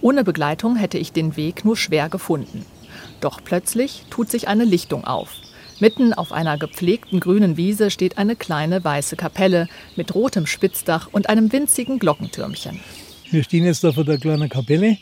Ohne 0.00 0.24
Begleitung 0.24 0.76
hätte 0.76 0.98
ich 0.98 1.12
den 1.12 1.36
Weg 1.36 1.64
nur 1.64 1.76
schwer 1.76 2.08
gefunden. 2.08 2.64
Doch 3.20 3.40
plötzlich 3.44 4.04
tut 4.10 4.30
sich 4.30 4.48
eine 4.48 4.64
Lichtung 4.64 5.04
auf. 5.04 5.30
Mitten 5.82 6.14
auf 6.14 6.30
einer 6.30 6.58
gepflegten 6.58 7.18
grünen 7.18 7.56
Wiese 7.56 7.90
steht 7.90 8.16
eine 8.16 8.36
kleine 8.36 8.84
weiße 8.84 9.16
Kapelle 9.16 9.66
mit 9.96 10.14
rotem 10.14 10.46
Spitzdach 10.46 11.08
und 11.10 11.28
einem 11.28 11.52
winzigen 11.52 11.98
Glockentürmchen. 11.98 12.78
Wir 13.32 13.42
stehen 13.42 13.64
jetzt 13.64 13.82
da 13.82 13.90
vor 13.90 14.04
der 14.04 14.18
kleinen 14.18 14.48
Kapelle. 14.48 14.98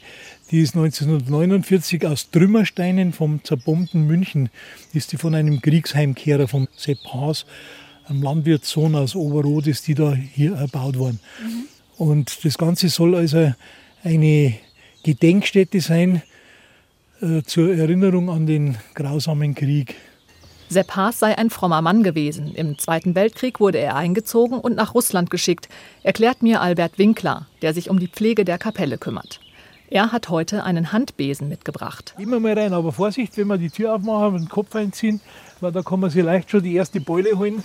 Die 0.50 0.60
ist 0.60 0.74
1949 0.74 2.06
aus 2.06 2.30
Trümmersteinen 2.30 3.12
vom 3.12 3.44
zerbombten 3.44 4.06
München. 4.06 4.48
Ist 4.94 5.12
die 5.12 5.18
von 5.18 5.34
einem 5.34 5.60
Kriegsheimkehrer 5.60 6.48
vom 6.48 6.66
Sepp 6.74 7.04
Haas, 7.12 7.44
einem 8.08 8.22
Landwirtssohn 8.22 8.94
aus 8.94 9.14
Oberrot, 9.14 9.66
ist 9.66 9.86
die 9.86 9.94
da 9.94 10.14
hier 10.14 10.54
erbaut 10.54 10.96
worden. 10.96 11.20
Mhm. 11.44 11.64
Und 11.98 12.42
das 12.42 12.56
Ganze 12.56 12.88
soll 12.88 13.16
also 13.16 13.52
eine 14.02 14.54
Gedenkstätte 15.02 15.82
sein 15.82 16.22
äh, 17.20 17.42
zur 17.42 17.74
Erinnerung 17.74 18.30
an 18.30 18.46
den 18.46 18.78
grausamen 18.94 19.54
Krieg. 19.54 19.94
Sepp 20.70 20.94
Haas 20.94 21.18
sei 21.18 21.36
ein 21.36 21.50
frommer 21.50 21.82
Mann 21.82 22.04
gewesen. 22.04 22.54
Im 22.54 22.78
Zweiten 22.78 23.16
Weltkrieg 23.16 23.58
wurde 23.58 23.78
er 23.78 23.96
eingezogen 23.96 24.60
und 24.60 24.76
nach 24.76 24.94
Russland 24.94 25.28
geschickt, 25.28 25.68
erklärt 26.04 26.42
mir 26.42 26.60
Albert 26.60 26.96
Winkler, 26.96 27.48
der 27.60 27.74
sich 27.74 27.90
um 27.90 27.98
die 27.98 28.06
Pflege 28.06 28.44
der 28.44 28.56
Kapelle 28.56 28.96
kümmert. 28.96 29.40
Er 29.88 30.12
hat 30.12 30.28
heute 30.28 30.62
einen 30.62 30.92
Handbesen 30.92 31.48
mitgebracht. 31.48 32.14
Immer 32.18 32.38
mal 32.38 32.56
rein, 32.56 32.72
aber 32.72 32.92
Vorsicht, 32.92 33.36
wenn 33.36 33.48
wir 33.48 33.58
die 33.58 33.70
Tür 33.70 33.96
aufmachen 33.96 34.34
und 34.36 34.42
den 34.42 34.48
Kopf 34.48 34.76
einziehen, 34.76 35.20
weil 35.60 35.72
da 35.72 35.82
kann 35.82 35.98
man 35.98 36.10
sich 36.10 36.22
leicht 36.22 36.48
schon 36.48 36.62
die 36.62 36.76
erste 36.76 37.00
Beule 37.00 37.36
holen. 37.36 37.64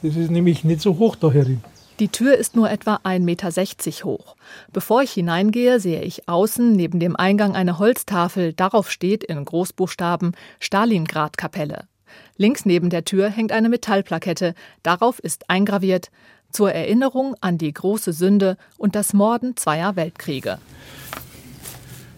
Das 0.00 0.16
ist 0.16 0.30
nämlich 0.30 0.64
nicht 0.64 0.80
so 0.80 0.96
hoch 0.96 1.16
da 1.16 1.30
herin. 1.30 1.60
Die 1.98 2.08
Tür 2.08 2.36
ist 2.36 2.54
nur 2.54 2.70
etwa 2.70 3.00
1,60 3.02 3.18
Meter 3.20 4.04
hoch. 4.04 4.36
Bevor 4.72 5.02
ich 5.02 5.12
hineingehe, 5.12 5.80
sehe 5.80 6.02
ich 6.02 6.28
außen 6.28 6.72
neben 6.72 7.00
dem 7.00 7.16
Eingang 7.16 7.56
eine 7.56 7.80
Holztafel. 7.80 8.52
Darauf 8.52 8.90
steht 8.90 9.24
in 9.24 9.44
Großbuchstaben 9.44 10.32
Stalingrad-Kapelle. 10.60 11.88
Links 12.36 12.64
neben 12.64 12.88
der 12.88 13.04
Tür 13.04 13.28
hängt 13.28 13.50
eine 13.50 13.68
Metallplakette. 13.68 14.54
Darauf 14.84 15.18
ist 15.18 15.50
eingraviert 15.50 16.10
zur 16.52 16.72
Erinnerung 16.72 17.34
an 17.40 17.58
die 17.58 17.72
große 17.72 18.12
Sünde 18.12 18.56
und 18.76 18.94
das 18.94 19.12
Morden 19.12 19.56
zweier 19.56 19.96
Weltkriege. 19.96 20.58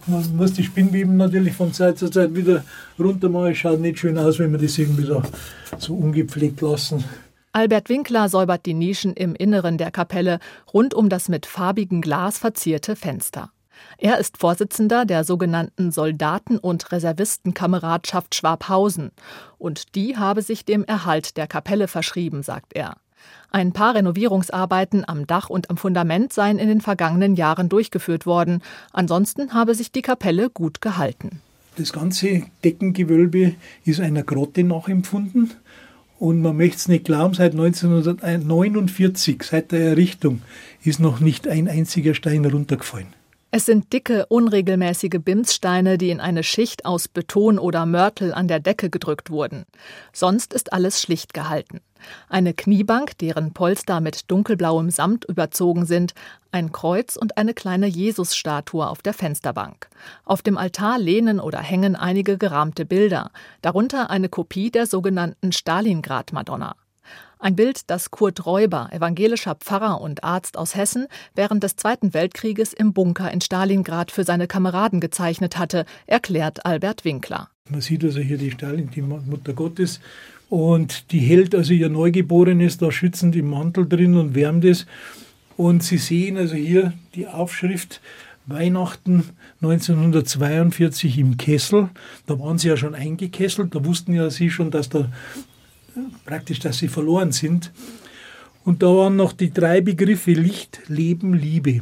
Man 0.05 0.35
muss 0.35 0.53
die 0.53 0.63
Spinnweben 0.63 1.17
natürlich 1.17 1.53
von 1.53 1.73
Zeit 1.73 1.97
zu 1.97 2.09
Zeit 2.09 2.35
wieder 2.35 2.63
runter 2.99 3.29
machen. 3.29 3.55
Schaut 3.55 3.79
nicht 3.79 3.97
schön 3.97 4.17
aus, 4.19 4.37
wenn 4.37 4.51
wir 4.51 4.59
das 4.59 4.77
irgendwie 4.77 5.05
so, 5.05 5.23
so 5.79 5.95
ungepflegt 5.95 6.61
lassen. 6.61 7.03
Albert 7.53 7.89
Winkler 7.89 8.29
säubert 8.29 8.65
die 8.65 8.73
Nischen 8.73 9.13
im 9.13 9.35
Inneren 9.35 9.77
der 9.77 9.91
Kapelle 9.91 10.39
rund 10.73 10.93
um 10.93 11.09
das 11.09 11.27
mit 11.27 11.45
farbigem 11.45 11.99
Glas 11.99 12.37
verzierte 12.37 12.95
Fenster. 12.95 13.51
Er 13.97 14.19
ist 14.19 14.37
Vorsitzender 14.37 15.05
der 15.05 15.25
sogenannten 15.25 15.91
Soldaten- 15.91 16.59
und 16.59 16.91
Reservistenkameradschaft 16.93 18.35
Schwabhausen. 18.35 19.11
Und 19.57 19.95
die 19.95 20.17
habe 20.17 20.41
sich 20.43 20.63
dem 20.63 20.85
Erhalt 20.85 21.35
der 21.35 21.47
Kapelle 21.47 21.89
verschrieben, 21.89 22.41
sagt 22.41 22.73
er. 22.73 22.95
Ein 23.51 23.73
paar 23.73 23.95
Renovierungsarbeiten 23.95 25.07
am 25.07 25.27
Dach 25.27 25.49
und 25.49 25.69
am 25.69 25.77
Fundament 25.77 26.31
seien 26.31 26.57
in 26.57 26.69
den 26.69 26.79
vergangenen 26.79 27.35
Jahren 27.35 27.67
durchgeführt 27.67 28.25
worden. 28.25 28.61
Ansonsten 28.93 29.53
habe 29.53 29.75
sich 29.75 29.91
die 29.91 30.01
Kapelle 30.01 30.49
gut 30.49 30.79
gehalten. 30.79 31.41
Das 31.75 31.91
ganze 31.91 32.43
Deckengewölbe 32.63 33.55
ist 33.83 33.99
einer 33.99 34.23
Grotte 34.23 34.63
nachempfunden. 34.63 35.51
Und 36.21 36.43
man 36.43 36.55
möchte 36.55 36.77
es 36.77 36.87
nicht 36.87 37.05
glauben, 37.05 37.33
seit 37.33 37.53
1949, 37.53 39.41
seit 39.41 39.71
der 39.71 39.79
Errichtung, 39.87 40.43
ist 40.83 40.99
noch 40.99 41.19
nicht 41.19 41.47
ein 41.47 41.67
einziger 41.67 42.13
Stein 42.13 42.45
runtergefallen. 42.45 43.07
Es 43.53 43.65
sind 43.65 43.91
dicke, 43.91 44.27
unregelmäßige 44.27 45.19
Bimssteine, 45.19 45.97
die 45.97 46.09
in 46.09 46.21
eine 46.21 46.41
Schicht 46.41 46.85
aus 46.85 47.09
Beton 47.09 47.59
oder 47.59 47.85
Mörtel 47.85 48.33
an 48.33 48.47
der 48.47 48.61
Decke 48.61 48.89
gedrückt 48.89 49.29
wurden. 49.29 49.65
Sonst 50.13 50.53
ist 50.53 50.71
alles 50.71 51.01
schlicht 51.01 51.33
gehalten. 51.33 51.81
Eine 52.29 52.53
Kniebank, 52.53 53.17
deren 53.17 53.51
Polster 53.51 53.99
mit 53.99 54.31
dunkelblauem 54.31 54.89
Samt 54.89 55.25
überzogen 55.25 55.85
sind, 55.85 56.13
ein 56.53 56.71
Kreuz 56.71 57.17
und 57.17 57.35
eine 57.35 57.53
kleine 57.53 57.87
Jesusstatue 57.87 58.87
auf 58.87 59.01
der 59.01 59.13
Fensterbank. 59.13 59.89
Auf 60.23 60.41
dem 60.41 60.57
Altar 60.57 60.97
lehnen 60.97 61.41
oder 61.41 61.59
hängen 61.59 61.97
einige 61.97 62.37
gerahmte 62.37 62.85
Bilder, 62.85 63.31
darunter 63.61 64.09
eine 64.09 64.29
Kopie 64.29 64.71
der 64.71 64.85
sogenannten 64.85 65.51
Stalingrad-Madonna. 65.51 66.77
Ein 67.43 67.55
Bild, 67.55 67.89
das 67.89 68.11
Kurt 68.11 68.45
Räuber, 68.45 68.89
evangelischer 68.91 69.55
Pfarrer 69.55 69.99
und 69.99 70.23
Arzt 70.23 70.57
aus 70.57 70.75
Hessen, 70.75 71.07
während 71.33 71.63
des 71.63 71.75
Zweiten 71.75 72.13
Weltkrieges 72.13 72.71
im 72.71 72.93
Bunker 72.93 73.31
in 73.31 73.41
Stalingrad 73.41 74.11
für 74.11 74.23
seine 74.23 74.45
Kameraden 74.45 74.99
gezeichnet 74.99 75.57
hatte, 75.57 75.85
erklärt 76.05 76.67
Albert 76.67 77.03
Winkler. 77.03 77.49
Man 77.67 77.81
sieht 77.81 78.03
also 78.03 78.19
hier 78.19 78.37
die 78.37 78.51
Stalin, 78.51 78.91
die 78.91 79.01
Mutter 79.01 79.53
Gottes, 79.53 80.01
und 80.51 81.11
die 81.11 81.17
hält 81.17 81.55
also 81.55 81.73
ihr 81.73 81.89
Neugeborenes 81.89 82.77
da 82.77 82.91
schützend 82.91 83.35
im 83.35 83.49
Mantel 83.49 83.89
drin 83.89 84.17
und 84.17 84.35
wärmt 84.35 84.63
es. 84.63 84.85
Und 85.57 85.81
Sie 85.81 85.97
sehen 85.97 86.37
also 86.37 86.53
hier 86.53 86.93
die 87.15 87.25
Aufschrift 87.25 88.01
Weihnachten 88.45 89.23
1942 89.61 91.17
im 91.17 91.37
Kessel. 91.37 91.89
Da 92.27 92.39
waren 92.39 92.57
sie 92.57 92.67
ja 92.67 92.77
schon 92.77 92.95
eingekesselt, 92.95 93.73
da 93.73 93.83
wussten 93.83 94.13
ja 94.13 94.29
sie 94.29 94.51
schon, 94.51 94.69
dass 94.69 94.89
da 94.89 95.09
praktisch, 96.25 96.59
dass 96.59 96.77
sie 96.77 96.87
verloren 96.87 97.31
sind. 97.31 97.71
Und 98.63 98.83
da 98.83 98.87
waren 98.87 99.15
noch 99.15 99.33
die 99.33 99.51
drei 99.51 99.81
Begriffe 99.81 100.33
Licht, 100.33 100.81
Leben, 100.87 101.33
Liebe. 101.33 101.81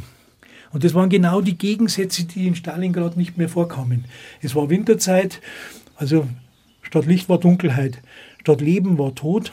Und 0.71 0.83
das 0.83 0.93
waren 0.93 1.09
genau 1.09 1.41
die 1.41 1.57
Gegensätze, 1.57 2.23
die 2.25 2.47
in 2.47 2.55
Stalingrad 2.55 3.17
nicht 3.17 3.37
mehr 3.37 3.49
vorkamen. 3.49 4.05
Es 4.41 4.55
war 4.55 4.69
Winterzeit, 4.69 5.41
also 5.95 6.27
statt 6.81 7.05
Licht 7.05 7.27
war 7.27 7.39
Dunkelheit, 7.39 8.01
statt 8.41 8.61
Leben 8.61 8.97
war 8.97 9.15
Tod 9.15 9.51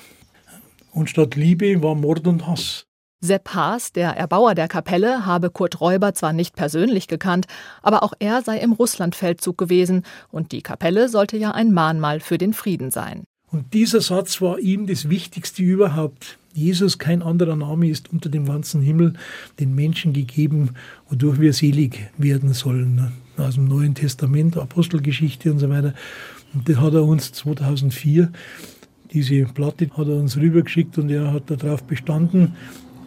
und 0.92 1.10
statt 1.10 1.34
Liebe 1.34 1.82
war 1.82 1.94
Mord 1.94 2.26
und 2.26 2.46
Hass. 2.46 2.86
Sepp 3.20 3.54
Haas, 3.54 3.92
der 3.92 4.10
Erbauer 4.10 4.54
der 4.54 4.68
Kapelle, 4.68 5.24
habe 5.24 5.50
Kurt 5.50 5.80
Räuber 5.80 6.12
zwar 6.12 6.34
nicht 6.34 6.54
persönlich 6.54 7.08
gekannt, 7.08 7.46
aber 7.82 8.02
auch 8.02 8.12
er 8.18 8.42
sei 8.42 8.58
im 8.58 8.72
Russlandfeldzug 8.72 9.56
gewesen 9.56 10.02
und 10.30 10.52
die 10.52 10.62
Kapelle 10.62 11.08
sollte 11.08 11.38
ja 11.38 11.52
ein 11.52 11.72
Mahnmal 11.72 12.20
für 12.20 12.36
den 12.36 12.52
Frieden 12.52 12.90
sein. 12.90 13.24
Und 13.50 13.74
dieser 13.74 14.00
Satz 14.00 14.40
war 14.40 14.58
ihm 14.58 14.86
das 14.86 15.08
Wichtigste 15.08 15.62
überhaupt. 15.62 16.38
Jesus, 16.52 16.98
kein 16.98 17.22
anderer 17.22 17.56
Name 17.56 17.88
ist 17.88 18.12
unter 18.12 18.28
dem 18.28 18.46
ganzen 18.46 18.80
Himmel 18.82 19.12
den 19.60 19.74
Menschen 19.74 20.12
gegeben, 20.12 20.70
wodurch 21.08 21.38
wir 21.38 21.52
selig 21.52 22.10
werden 22.18 22.54
sollen. 22.54 23.12
Aus 23.36 23.54
dem 23.54 23.66
Neuen 23.66 23.94
Testament, 23.94 24.56
Apostelgeschichte 24.56 25.52
und 25.52 25.58
so 25.58 25.68
weiter. 25.68 25.94
Und 26.54 26.68
das 26.68 26.78
hat 26.78 26.94
er 26.94 27.04
uns 27.04 27.32
2004, 27.32 28.32
diese 29.12 29.44
Platte 29.44 29.88
hat 29.96 30.08
er 30.08 30.16
uns 30.16 30.36
rübergeschickt 30.36 30.98
und 30.98 31.10
er 31.10 31.32
hat 31.32 31.50
darauf 31.50 31.84
bestanden, 31.84 32.56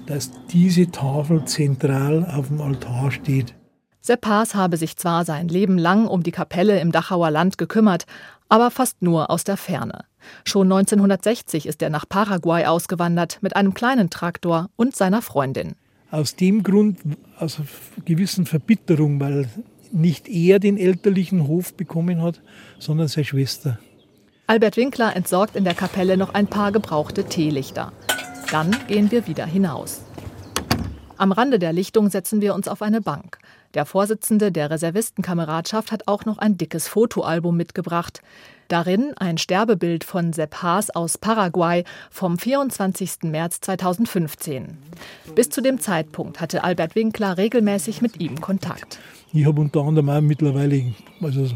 dass 0.05 0.31
diese 0.51 0.89
Tafel 0.89 1.45
zentral 1.45 2.25
auf 2.25 2.47
dem 2.47 2.61
Altar 2.61 3.11
steht. 3.11 3.53
Sepp 4.01 4.25
Haas 4.25 4.55
habe 4.55 4.77
sich 4.77 4.95
zwar 4.97 5.25
sein 5.25 5.49
Leben 5.49 5.77
lang 5.77 6.07
um 6.07 6.23
die 6.23 6.31
Kapelle 6.31 6.79
im 6.79 6.91
Dachauer 6.91 7.31
Land 7.31 7.57
gekümmert, 7.57 8.05
aber 8.47 8.71
fast 8.71 9.01
nur 9.01 9.29
aus 9.29 9.43
der 9.43 9.57
Ferne. 9.57 10.05
Schon 10.45 10.71
1960 10.71 11.65
ist 11.65 11.81
er 11.81 11.89
nach 11.89 12.07
Paraguay 12.07 12.65
ausgewandert 12.65 13.39
mit 13.41 13.55
einem 13.55 13.73
kleinen 13.73 14.09
Traktor 14.09 14.69
und 14.75 14.95
seiner 14.95 15.21
Freundin. 15.21 15.75
Aus 16.11 16.35
dem 16.35 16.63
Grund, 16.63 16.99
aus 17.37 17.59
einer 17.59 17.67
gewissen 18.05 18.45
Verbitterung, 18.45 19.19
weil 19.19 19.47
nicht 19.91 20.27
er 20.27 20.59
den 20.59 20.77
elterlichen 20.77 21.47
Hof 21.47 21.73
bekommen 21.73 22.21
hat, 22.21 22.41
sondern 22.79 23.07
seine 23.07 23.25
Schwester. 23.25 23.79
Albert 24.47 24.77
Winkler 24.77 25.15
entsorgt 25.15 25.55
in 25.55 25.63
der 25.63 25.75
Kapelle 25.75 26.17
noch 26.17 26.33
ein 26.33 26.47
paar 26.47 26.71
gebrauchte 26.71 27.25
Teelichter. 27.25 27.93
Dann 28.51 28.75
gehen 28.87 29.11
wir 29.11 29.27
wieder 29.27 29.45
hinaus. 29.45 30.01
Am 31.17 31.31
Rande 31.31 31.59
der 31.59 31.73
Lichtung 31.73 32.09
setzen 32.09 32.41
wir 32.41 32.55
uns 32.55 32.67
auf 32.67 32.81
eine 32.81 33.01
Bank. 33.01 33.37
Der 33.75 33.85
Vorsitzende 33.85 34.51
der 34.51 34.71
Reservistenkameradschaft 34.71 35.91
hat 35.91 36.07
auch 36.07 36.25
noch 36.25 36.39
ein 36.39 36.57
dickes 36.57 36.87
Fotoalbum 36.87 37.55
mitgebracht. 37.55 38.21
Darin 38.67 39.13
ein 39.17 39.37
Sterbebild 39.37 40.03
von 40.03 40.33
Sepp 40.33 40.63
Haas 40.63 40.89
aus 40.89 41.19
Paraguay 41.19 41.83
vom 42.09 42.39
24. 42.39 43.23
März 43.23 43.61
2015. 43.61 44.75
Bis 45.35 45.51
zu 45.51 45.61
dem 45.61 45.79
Zeitpunkt 45.79 46.41
hatte 46.41 46.63
Albert 46.63 46.95
Winkler 46.95 47.37
regelmäßig 47.37 48.01
mit 48.01 48.19
ihm 48.19 48.41
Kontakt. 48.41 48.97
Ich 49.33 49.45
habe 49.45 49.61
unter 49.61 49.81
anderem 49.81 50.09
auch 50.09 50.21
mittlerweile, 50.21 50.91
also 51.21 51.47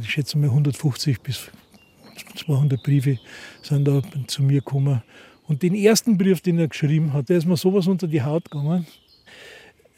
ich 0.00 0.10
schätze 0.10 0.38
mal 0.38 0.48
150 0.48 1.20
bis 1.20 1.52
200 2.34 2.82
Briefe 2.82 3.18
sind 3.62 3.86
da 3.86 4.02
zu 4.26 4.42
mir 4.42 4.58
gekommen. 4.58 5.02
Und 5.46 5.62
den 5.62 5.74
ersten 5.76 6.18
Brief, 6.18 6.40
den 6.40 6.58
er 6.58 6.66
geschrieben 6.66 7.12
hat, 7.12 7.28
der 7.28 7.38
ist 7.38 7.46
mir 7.46 7.56
sowas 7.56 7.86
unter 7.86 8.08
die 8.08 8.22
Haut 8.22 8.50
gegangen 8.50 8.86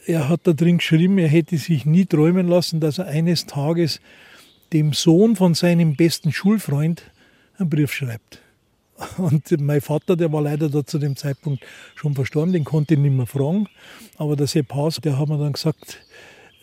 er 0.07 0.29
hat 0.29 0.41
da 0.45 0.53
drin 0.53 0.79
geschrieben, 0.79 1.19
er 1.19 1.29
hätte 1.29 1.57
sich 1.59 1.87
nie 1.87 2.07
träumen 2.07 2.49
lassen, 2.49 2.81
dass 2.81 2.99
er 2.99 3.07
eines 3.07 3.47
Tages 3.47 4.01
dem 4.73 4.93
Sohn 4.93 5.37
von 5.37 5.55
seinem 5.55 5.97
besten 5.97 6.33
Schulfreund 6.33 7.03
einen 7.59 7.71
Brief 7.71 7.93
schreibt. 7.93 8.41
Und 9.17 9.51
mein 9.61 9.81
Vater, 9.81 10.17
der 10.17 10.33
war 10.33 10.43
leider 10.43 10.69
da 10.69 10.85
zu 10.85 10.99
dem 10.99 11.17
Zeitpunkt 11.17 11.65
schon 11.95 12.15
verstorben, 12.15 12.53
den 12.53 12.65
konnte 12.65 12.95
ich 12.95 13.01
nicht 13.01 13.15
mehr 13.15 13.27
fragen. 13.27 13.69
Aber 14.17 14.37
der 14.37 14.47
Sepp 14.47 14.75
Haas, 14.75 15.01
der 15.03 15.19
hat 15.19 15.29
mir 15.29 15.39
dann 15.39 15.53
gesagt, 15.53 16.05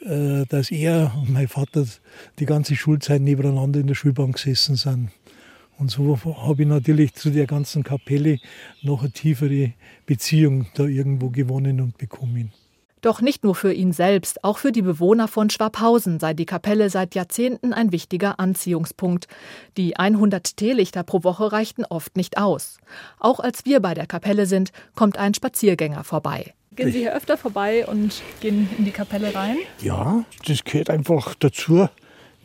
äh, 0.06 0.46
dass 0.48 0.72
er 0.72 1.14
und 1.16 1.32
mein 1.32 1.48
Vater 1.48 1.86
die 2.40 2.46
ganze 2.46 2.76
Schulzeit 2.76 3.22
nebeneinander 3.22 3.80
in 3.80 3.88
der 3.88 3.96
Schulbank 3.96 4.36
gesessen 4.36 4.76
sind. 4.76 5.10
Und 5.78 5.90
so 5.90 6.20
habe 6.24 6.62
ich 6.62 6.68
natürlich 6.68 7.16
zu 7.16 7.32
der 7.32 7.48
ganzen 7.48 7.84
Kapelle 7.84 8.38
noch 8.84 9.02
eine 9.02 9.12
tiefere 9.12 9.74
Beziehung 10.06 10.68
da 10.76 10.86
irgendwo 10.86 11.30
gewonnen 11.30 11.82
und 11.82 11.98
bekommen. 11.98 12.52
Doch 13.02 13.20
nicht 13.20 13.44
nur 13.44 13.56
für 13.56 13.74
ihn 13.74 13.94
selbst, 13.94 14.44
auch 14.44 14.60
für 14.60 14.72
die 14.72 14.84
Bewohner 14.84 15.28
von 15.28 15.50
Schwabhausen 15.50 16.20
sei 16.20 16.36
die 16.36 16.46
Kapelle 16.46 16.90
seit 16.92 17.16
Jahrzehnten 17.16 17.74
ein 17.74 17.92
wichtiger 17.92 18.40
Anziehungspunkt. 18.40 19.28
Die 19.76 19.98
100 19.98 20.56
Teelichter 20.56 21.04
pro 21.04 21.24
Woche 21.24 21.52
reichten 21.52 21.84
oft 21.84 22.16
nicht 22.16 22.38
aus. 22.38 22.78
Auch 23.20 23.40
als 23.40 23.66
wir 23.66 23.80
bei 23.80 23.96
der 23.96 24.06
Kapelle 24.06 24.46
sind, 24.46 24.72
kommt 24.96 25.18
ein 25.18 25.34
Spaziergänger 25.34 26.04
vorbei. 26.04 26.54
Gehen 26.76 26.92
Sie 26.92 27.00
hier 27.00 27.16
öfter 27.16 27.38
vorbei 27.38 27.86
und 27.86 28.22
gehen 28.40 28.70
in 28.78 28.86
die 28.86 28.92
Kapelle 28.92 29.36
rein? 29.36 29.58
Ja, 29.82 30.24
das 30.48 30.64
gehört 30.64 30.90
einfach 30.90 31.36
dazu, 31.36 31.90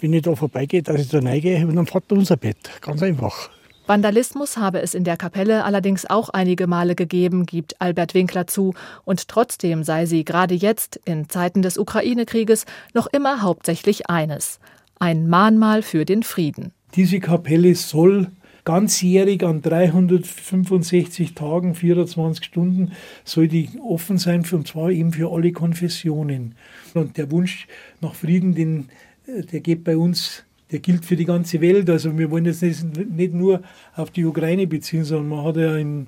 wenn 0.00 0.12
ich 0.12 0.22
da 0.22 0.34
vorbeigehe, 0.34 0.82
dass 0.82 1.00
ich 1.00 1.08
da 1.08 1.20
reingehe 1.20 1.66
und 1.66 1.76
dann 1.76 1.86
fährt 1.86 2.10
unser 2.10 2.36
Bett. 2.36 2.70
Ganz 2.80 3.02
einfach. 3.02 3.50
Vandalismus 3.86 4.56
habe 4.56 4.82
es 4.82 4.94
in 4.94 5.04
der 5.04 5.16
Kapelle 5.16 5.64
allerdings 5.64 6.06
auch 6.06 6.28
einige 6.30 6.66
Male 6.66 6.96
gegeben, 6.96 7.46
gibt 7.46 7.80
Albert 7.80 8.14
Winkler 8.14 8.46
zu, 8.46 8.74
und 9.04 9.28
trotzdem 9.28 9.84
sei 9.84 10.06
sie 10.06 10.24
gerade 10.24 10.54
jetzt, 10.54 11.00
in 11.04 11.28
Zeiten 11.28 11.62
des 11.62 11.78
Ukraine-Krieges, 11.78 12.66
noch 12.94 13.06
immer 13.06 13.42
hauptsächlich 13.42 14.10
eines 14.10 14.58
ein 14.98 15.28
Mahnmal 15.28 15.82
für 15.82 16.04
den 16.04 16.22
Frieden. 16.22 16.72
Diese 16.94 17.20
Kapelle 17.20 17.74
soll 17.74 18.28
ganzjährig 18.64 19.44
an 19.44 19.62
365 19.62 21.34
Tagen, 21.34 21.74
24 21.74 22.44
Stunden, 22.44 22.92
soll 23.24 23.46
die 23.46 23.68
offen 23.86 24.18
sein, 24.18 24.44
und 24.50 24.66
zwar 24.66 24.90
eben 24.90 25.12
für 25.12 25.30
alle 25.30 25.52
Konfessionen. 25.52 26.56
Und 26.94 27.16
der 27.16 27.30
Wunsch 27.30 27.68
nach 28.00 28.14
Frieden, 28.14 28.54
den, 28.54 28.88
äh, 29.26 29.42
der 29.42 29.60
geht 29.60 29.84
bei 29.84 29.96
uns 29.96 30.45
der 30.70 30.80
gilt 30.80 31.04
für 31.04 31.16
die 31.16 31.24
ganze 31.24 31.60
Welt. 31.60 31.88
Also 31.88 32.16
wir 32.18 32.30
wollen 32.30 32.44
jetzt 32.44 32.62
nicht, 32.62 32.84
nicht 33.10 33.34
nur 33.34 33.62
auf 33.94 34.10
die 34.10 34.24
Ukraine 34.24 34.66
beziehen, 34.66 35.04
sondern 35.04 35.28
man 35.28 35.44
hat 35.44 35.56
ja 35.56 35.76
im, 35.76 36.06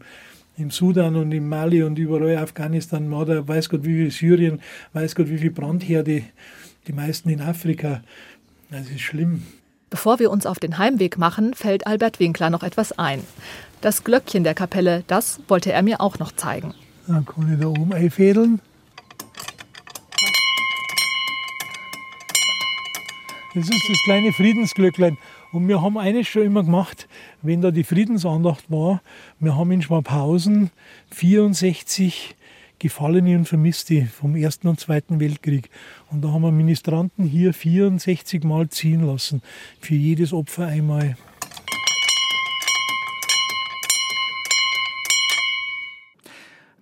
im 0.56 0.70
Sudan 0.70 1.16
und 1.16 1.32
im 1.32 1.48
Mali 1.48 1.82
und 1.82 1.98
überall 1.98 2.36
Afghanistan, 2.36 3.08
man 3.08 3.20
hat 3.20 3.28
ja 3.28 3.46
weiß 3.46 3.68
Gott 3.68 3.84
wie 3.84 3.94
viel 3.94 4.10
Syrien, 4.10 4.60
weiß 4.92 5.14
Gott 5.14 5.28
wie 5.28 5.38
viel 5.38 5.50
Brandherde, 5.50 6.22
die 6.86 6.92
meisten 6.92 7.28
in 7.30 7.40
Afrika. 7.40 8.02
Das 8.70 8.88
ist 8.90 9.00
schlimm. 9.00 9.42
Bevor 9.90 10.18
wir 10.18 10.30
uns 10.30 10.44
auf 10.44 10.58
den 10.58 10.76
Heimweg 10.76 11.16
machen, 11.16 11.54
fällt 11.54 11.86
Albert 11.86 12.20
Winkler 12.20 12.50
noch 12.50 12.62
etwas 12.62 12.92
ein. 12.98 13.20
Das 13.80 14.04
Glöckchen 14.04 14.44
der 14.44 14.54
Kapelle, 14.54 15.04
das 15.06 15.40
wollte 15.48 15.72
er 15.72 15.82
mir 15.82 16.00
auch 16.00 16.18
noch 16.18 16.32
zeigen. 16.32 16.74
Dann 17.06 17.24
kann 17.24 17.50
ich 17.50 17.58
da 17.58 17.68
oben 17.68 17.92
einfädeln. 17.92 18.60
Das 23.58 23.70
ist 23.70 23.88
das 23.88 24.02
kleine 24.04 24.32
Friedensglöcklein. 24.32 25.18
Und 25.50 25.66
wir 25.66 25.82
haben 25.82 25.98
eines 25.98 26.28
schon 26.28 26.44
immer 26.44 26.62
gemacht, 26.62 27.08
wenn 27.42 27.60
da 27.60 27.72
die 27.72 27.82
Friedensandacht 27.82 28.70
war. 28.70 29.02
Wir 29.40 29.56
haben 29.56 29.72
in 29.72 29.82
Schwabhausen 29.82 30.70
64 31.10 32.36
Gefallene 32.78 33.36
und 33.36 33.46
Vermisste 33.46 34.06
vom 34.06 34.36
Ersten 34.36 34.68
und 34.68 34.78
Zweiten 34.78 35.18
Weltkrieg. 35.18 35.70
Und 36.12 36.22
da 36.22 36.28
haben 36.28 36.42
wir 36.42 36.52
Ministranten 36.52 37.24
hier 37.24 37.52
64 37.52 38.44
Mal 38.44 38.68
ziehen 38.68 39.04
lassen. 39.04 39.42
Für 39.80 39.96
jedes 39.96 40.32
Opfer 40.32 40.66
einmal. 40.66 41.16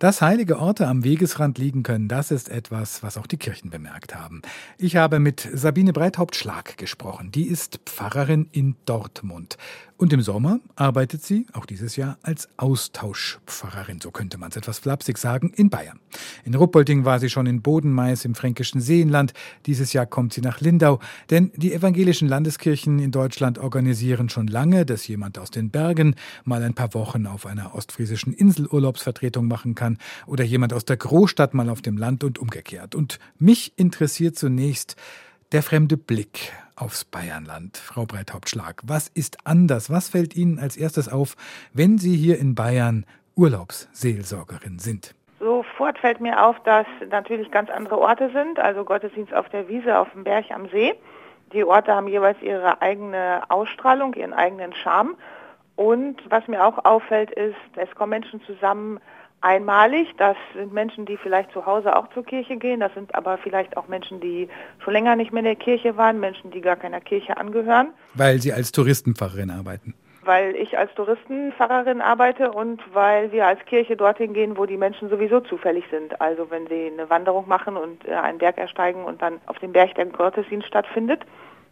Dass 0.07 0.23
heilige 0.23 0.61
Orte 0.61 0.87
am 0.87 1.03
Wegesrand 1.03 1.59
liegen 1.59 1.83
können, 1.83 2.07
das 2.07 2.31
ist 2.31 2.49
etwas, 2.49 3.03
was 3.03 3.19
auch 3.19 3.27
die 3.27 3.39
Kirchen 3.39 3.71
bemerkt 3.71 4.15
haben. 4.15 4.41
Ich 4.79 4.95
habe 4.95 5.19
mit 5.19 5.49
Sabine 5.53 5.93
Breithaupt-Schlag 5.93 6.77
gesprochen. 6.77 7.33
Die 7.33 7.49
ist 7.49 7.81
Pfarrerin 7.87 8.49
in 8.53 8.77
Dortmund. 8.85 9.57
Und 9.99 10.13
im 10.13 10.21
Sommer 10.21 10.61
arbeitet 10.75 11.25
sie, 11.25 11.47
auch 11.55 11.65
dieses 11.65 11.97
Jahr, 11.97 12.19
als 12.21 12.51
Austauschpfarrerin, 12.59 13.99
so 14.03 14.11
könnte 14.11 14.37
man 14.37 14.51
es 14.51 14.57
etwas 14.57 14.79
flapsig 14.79 15.17
sagen, 15.17 15.55
in 15.57 15.71
Bayern. 15.71 15.99
In 16.45 16.55
Ruppolding 16.55 17.07
war 17.07 17.19
sie 17.19 17.31
schon 17.31 17.47
in 17.47 17.63
Bodenmais 17.63 18.27
im 18.27 18.35
fränkischen 18.35 18.83
Seenland. 18.83 19.33
Dieses 19.65 19.95
Jahr 19.95 20.05
kommt 20.05 20.35
sie 20.35 20.43
nach 20.43 20.61
Lindau, 20.61 21.01
denn 21.31 21.51
die 21.57 21.73
evangelischen 21.73 22.29
Landeskirchen 22.29 22.99
in 22.99 23.11
Deutschland 23.11 23.59
organisieren 23.59 24.29
schon 24.29 24.49
lange, 24.49 24.85
dass 24.85 25.09
jemand 25.09 25.39
aus 25.39 25.51
den 25.51 25.71
Bergen 25.71 26.15
mal 26.45 26.63
ein 26.63 26.75
paar 26.75 26.93
Wochen 26.93 27.27
auf 27.27 27.47
einer 27.47 27.75
ostfriesischen 27.75 28.35
Insel 28.35 28.67
Urlaubsvertretung 28.67 29.49
machen 29.49 29.75
kann 29.75 29.97
oder 30.27 30.45
jemand 30.45 30.75
aus 30.75 30.85
der 30.85 30.99
Großstadt 30.99 31.55
mal 31.55 31.71
auf 31.71 31.81
dem 31.81 31.97
Land 31.97 32.23
und 32.23 32.39
umgekehrt. 32.39 32.95
Und 32.95 33.19
mich 33.39 33.73
interessiert 33.77 34.37
zunächst 34.37 34.97
der 35.53 35.63
fremde 35.63 35.97
Blick 35.97 36.53
aufs 36.77 37.05
Bayernland. 37.05 37.77
Frau 37.77 38.05
Breithauptschlag, 38.05 38.83
was 38.85 39.09
ist 39.09 39.39
anders? 39.45 39.91
Was 39.91 40.09
fällt 40.09 40.37
Ihnen 40.37 40.59
als 40.59 40.77
erstes 40.77 41.09
auf, 41.11 41.37
wenn 41.73 41.99
Sie 41.99 42.17
hier 42.17 42.39
in 42.39 42.55
Bayern 42.55 43.07
Urlaubsseelsorgerin 43.35 44.79
sind? 44.79 45.15
Sofort 45.39 45.99
fällt 45.99 46.21
mir 46.21 46.45
auf, 46.45 46.57
dass 46.65 46.87
natürlich 47.11 47.51
ganz 47.51 47.71
andere 47.71 47.99
Orte 47.99 48.31
sind, 48.33 48.59
also 48.59 48.85
Gottesdienst 48.85 49.35
auf 49.35 49.49
der 49.51 49.69
Wiese, 49.69 49.99
auf 49.99 50.11
dem 50.13 50.25
Berg 50.25 50.51
am 50.51 50.69
See. 50.71 50.95
Die 51.53 51.65
Orte 51.65 51.95
haben 51.95 52.09
jeweils 52.09 52.41
ihre 52.43 52.83
eigene 52.83 53.43
Ausstrahlung, 53.49 54.15
ihren 54.15 54.33
eigenen 54.33 54.75
Charme. 54.75 55.17
Und 55.77 56.17
was 56.31 56.49
mir 56.49 56.65
auch 56.65 56.85
auffällt, 56.85 57.31
ist, 57.31 57.55
es 57.77 57.95
kommen 57.95 58.11
Menschen 58.11 58.41
zusammen, 58.43 58.99
einmalig. 59.41 60.09
Das 60.19 60.37
sind 60.55 60.73
Menschen, 60.73 61.07
die 61.07 61.17
vielleicht 61.17 61.53
zu 61.53 61.67
Hause 61.67 61.97
auch 61.97 62.09
zur 62.11 62.25
Kirche 62.25 62.57
gehen. 62.57 62.81
Das 62.81 62.93
sind 62.95 63.15
aber 63.15 63.39
vielleicht 63.39 63.77
auch 63.77 63.89
Menschen, 63.89 64.21
die 64.21 64.49
schon 64.83 64.93
länger 64.93 65.17
nicht 65.17 65.33
mehr 65.33 65.41
in 65.41 65.47
der 65.47 65.57
Kirche 65.57 65.97
waren, 65.97 66.21
Menschen, 66.21 66.51
die 66.51 66.61
gar 66.61 66.77
keiner 66.77 67.01
Kirche 67.01 67.37
angehören. 67.37 67.89
Weil 68.15 68.41
Sie 68.41 68.53
als 68.53 68.73
Touristenpfarrerin 68.73 69.51
arbeiten. 69.51 69.95
Weil 70.23 70.57
ich 70.57 70.77
als 70.77 70.93
Touristenpfarrerin 70.95 72.01
arbeite 72.01 72.51
und 72.51 72.83
weil 72.93 73.31
wir 73.31 73.47
als 73.47 73.65
Kirche 73.67 73.97
dorthin 73.97 74.33
gehen, 74.33 74.57
wo 74.57 74.67
die 74.67 74.77
Menschen 74.77 75.09
sowieso 75.09 75.41
zufällig 75.41 75.85
sind. 75.91 76.21
Also 76.21 76.51
wenn 76.51 76.67
sie 76.67 76.91
eine 76.93 77.09
Wanderung 77.09 77.47
machen 77.47 77.77
und 77.77 78.05
äh, 78.09 78.15
einen 78.15 78.39
Berg 78.39 78.59
ersteigen 78.59 79.05
und 79.05 79.23
dann 79.23 79.41
auf 79.47 79.59
dem 79.61 79.73
Berg 79.73 79.95
der 79.95 80.07
Gottesdienst 80.07 80.67
stattfindet, 80.67 81.25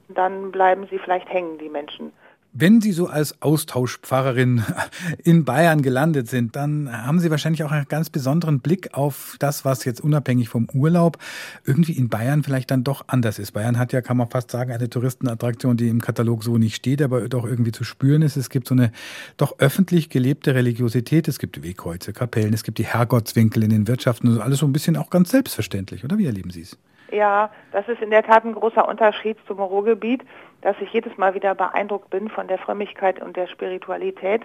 dann 0.08 0.52
bleiben 0.52 0.86
sie 0.88 0.98
vielleicht 0.98 1.28
hängen, 1.28 1.58
die 1.58 1.68
Menschen. 1.68 2.12
Wenn 2.56 2.80
Sie 2.80 2.92
so 2.92 3.08
als 3.08 3.42
Austauschpfarrerin 3.42 4.62
in 5.24 5.44
Bayern 5.44 5.82
gelandet 5.82 6.28
sind, 6.28 6.54
dann 6.54 6.88
haben 7.04 7.18
Sie 7.18 7.28
wahrscheinlich 7.32 7.64
auch 7.64 7.72
einen 7.72 7.88
ganz 7.88 8.10
besonderen 8.10 8.60
Blick 8.60 8.94
auf 8.94 9.34
das, 9.40 9.64
was 9.64 9.84
jetzt 9.84 10.00
unabhängig 10.00 10.48
vom 10.48 10.68
Urlaub 10.72 11.18
irgendwie 11.64 11.94
in 11.94 12.08
Bayern 12.08 12.44
vielleicht 12.44 12.70
dann 12.70 12.84
doch 12.84 13.06
anders 13.08 13.40
ist. 13.40 13.54
Bayern 13.54 13.76
hat 13.76 13.92
ja, 13.92 14.02
kann 14.02 14.16
man 14.16 14.30
fast 14.30 14.52
sagen, 14.52 14.70
eine 14.70 14.88
Touristenattraktion, 14.88 15.76
die 15.76 15.88
im 15.88 16.00
Katalog 16.00 16.44
so 16.44 16.56
nicht 16.56 16.76
steht, 16.76 17.02
aber 17.02 17.28
doch 17.28 17.44
irgendwie 17.44 17.72
zu 17.72 17.82
spüren 17.82 18.22
ist. 18.22 18.36
Es 18.36 18.50
gibt 18.50 18.68
so 18.68 18.76
eine 18.76 18.92
doch 19.36 19.58
öffentlich 19.58 20.08
gelebte 20.08 20.54
Religiosität. 20.54 21.26
Es 21.26 21.40
gibt 21.40 21.60
Wegkreuze, 21.60 22.12
Kapellen, 22.12 22.54
es 22.54 22.62
gibt 22.62 22.78
die 22.78 22.86
Herrgottswinkel 22.86 23.64
in 23.64 23.70
den 23.70 23.88
Wirtschaften. 23.88 24.28
Also 24.28 24.40
alles 24.42 24.60
so 24.60 24.66
ein 24.66 24.72
bisschen 24.72 24.96
auch 24.96 25.10
ganz 25.10 25.30
selbstverständlich, 25.30 26.04
oder 26.04 26.18
wie 26.18 26.26
erleben 26.26 26.50
Sie 26.50 26.60
es? 26.60 26.78
Ja, 27.14 27.50
das 27.70 27.86
ist 27.86 28.02
in 28.02 28.10
der 28.10 28.24
Tat 28.24 28.44
ein 28.44 28.56
großer 28.56 28.88
Unterschied 28.88 29.38
zum 29.46 29.60
Ruhrgebiet, 29.60 30.22
dass 30.62 30.74
ich 30.80 30.92
jedes 30.92 31.16
Mal 31.16 31.32
wieder 31.34 31.54
beeindruckt 31.54 32.10
bin 32.10 32.28
von 32.28 32.48
der 32.48 32.58
Frömmigkeit 32.58 33.22
und 33.22 33.36
der 33.36 33.46
Spiritualität. 33.46 34.42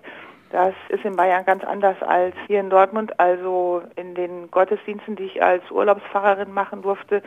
Das 0.52 0.76
ist 0.90 1.04
in 1.04 1.16
Bayern 1.16 1.46
ganz 1.46 1.64
anders 1.64 2.00
als 2.04 2.36
hier 2.46 2.60
in 2.60 2.70
Dortmund. 2.70 3.20
Also 3.20 3.82
in 3.96 4.14
den 4.14 4.52
Gottesdiensten, 4.52 5.16
die 5.16 5.24
ich 5.24 5.42
als 5.42 5.64
Urlaubspfarrerin 5.72 6.54
machen 6.54 6.84
durfte, 6.84 7.24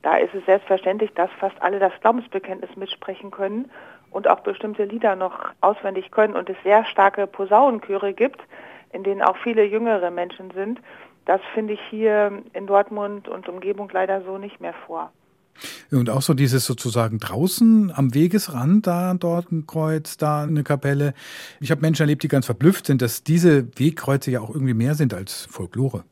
da 0.00 0.16
ist 0.16 0.34
es 0.34 0.46
selbstverständlich, 0.46 1.12
dass 1.12 1.30
fast 1.40 1.60
alle 1.60 1.78
das 1.78 1.92
Glaubensbekenntnis 2.00 2.74
mitsprechen 2.76 3.30
können 3.30 3.70
und 4.10 4.26
auch 4.26 4.40
bestimmte 4.40 4.84
Lieder 4.84 5.14
noch 5.14 5.50
auswendig 5.60 6.10
können 6.10 6.34
und 6.34 6.48
es 6.48 6.56
sehr 6.64 6.86
starke 6.86 7.26
Posaunenchöre 7.26 8.14
gibt, 8.14 8.40
in 8.94 9.02
denen 9.02 9.20
auch 9.20 9.36
viele 9.36 9.64
jüngere 9.64 10.10
Menschen 10.10 10.52
sind. 10.52 10.80
Das 11.26 11.40
finde 11.54 11.74
ich 11.74 11.80
hier 11.90 12.42
in 12.52 12.66
Dortmund 12.66 13.28
und 13.28 13.48
Umgebung 13.48 13.90
leider 13.92 14.22
so 14.22 14.38
nicht 14.38 14.60
mehr 14.60 14.74
vor. 14.86 15.12
Und 15.90 16.10
auch 16.10 16.22
so 16.22 16.34
dieses 16.34 16.66
sozusagen 16.66 17.18
draußen 17.18 17.92
am 17.94 18.14
Wegesrand, 18.14 18.86
da 18.86 19.14
dort 19.14 19.50
ein 19.50 19.66
Kreuz, 19.66 20.16
da 20.16 20.42
eine 20.42 20.62
Kapelle. 20.62 21.14
Ich 21.60 21.70
habe 21.70 21.80
Menschen 21.80 22.02
erlebt, 22.02 22.22
die 22.22 22.28
ganz 22.28 22.46
verblüfft 22.46 22.86
sind, 22.86 23.02
dass 23.02 23.24
diese 23.24 23.66
Wegkreuze 23.78 24.30
ja 24.30 24.40
auch 24.40 24.50
irgendwie 24.50 24.74
mehr 24.74 24.94
sind 24.94 25.14
als 25.14 25.46
Folklore. 25.50 26.04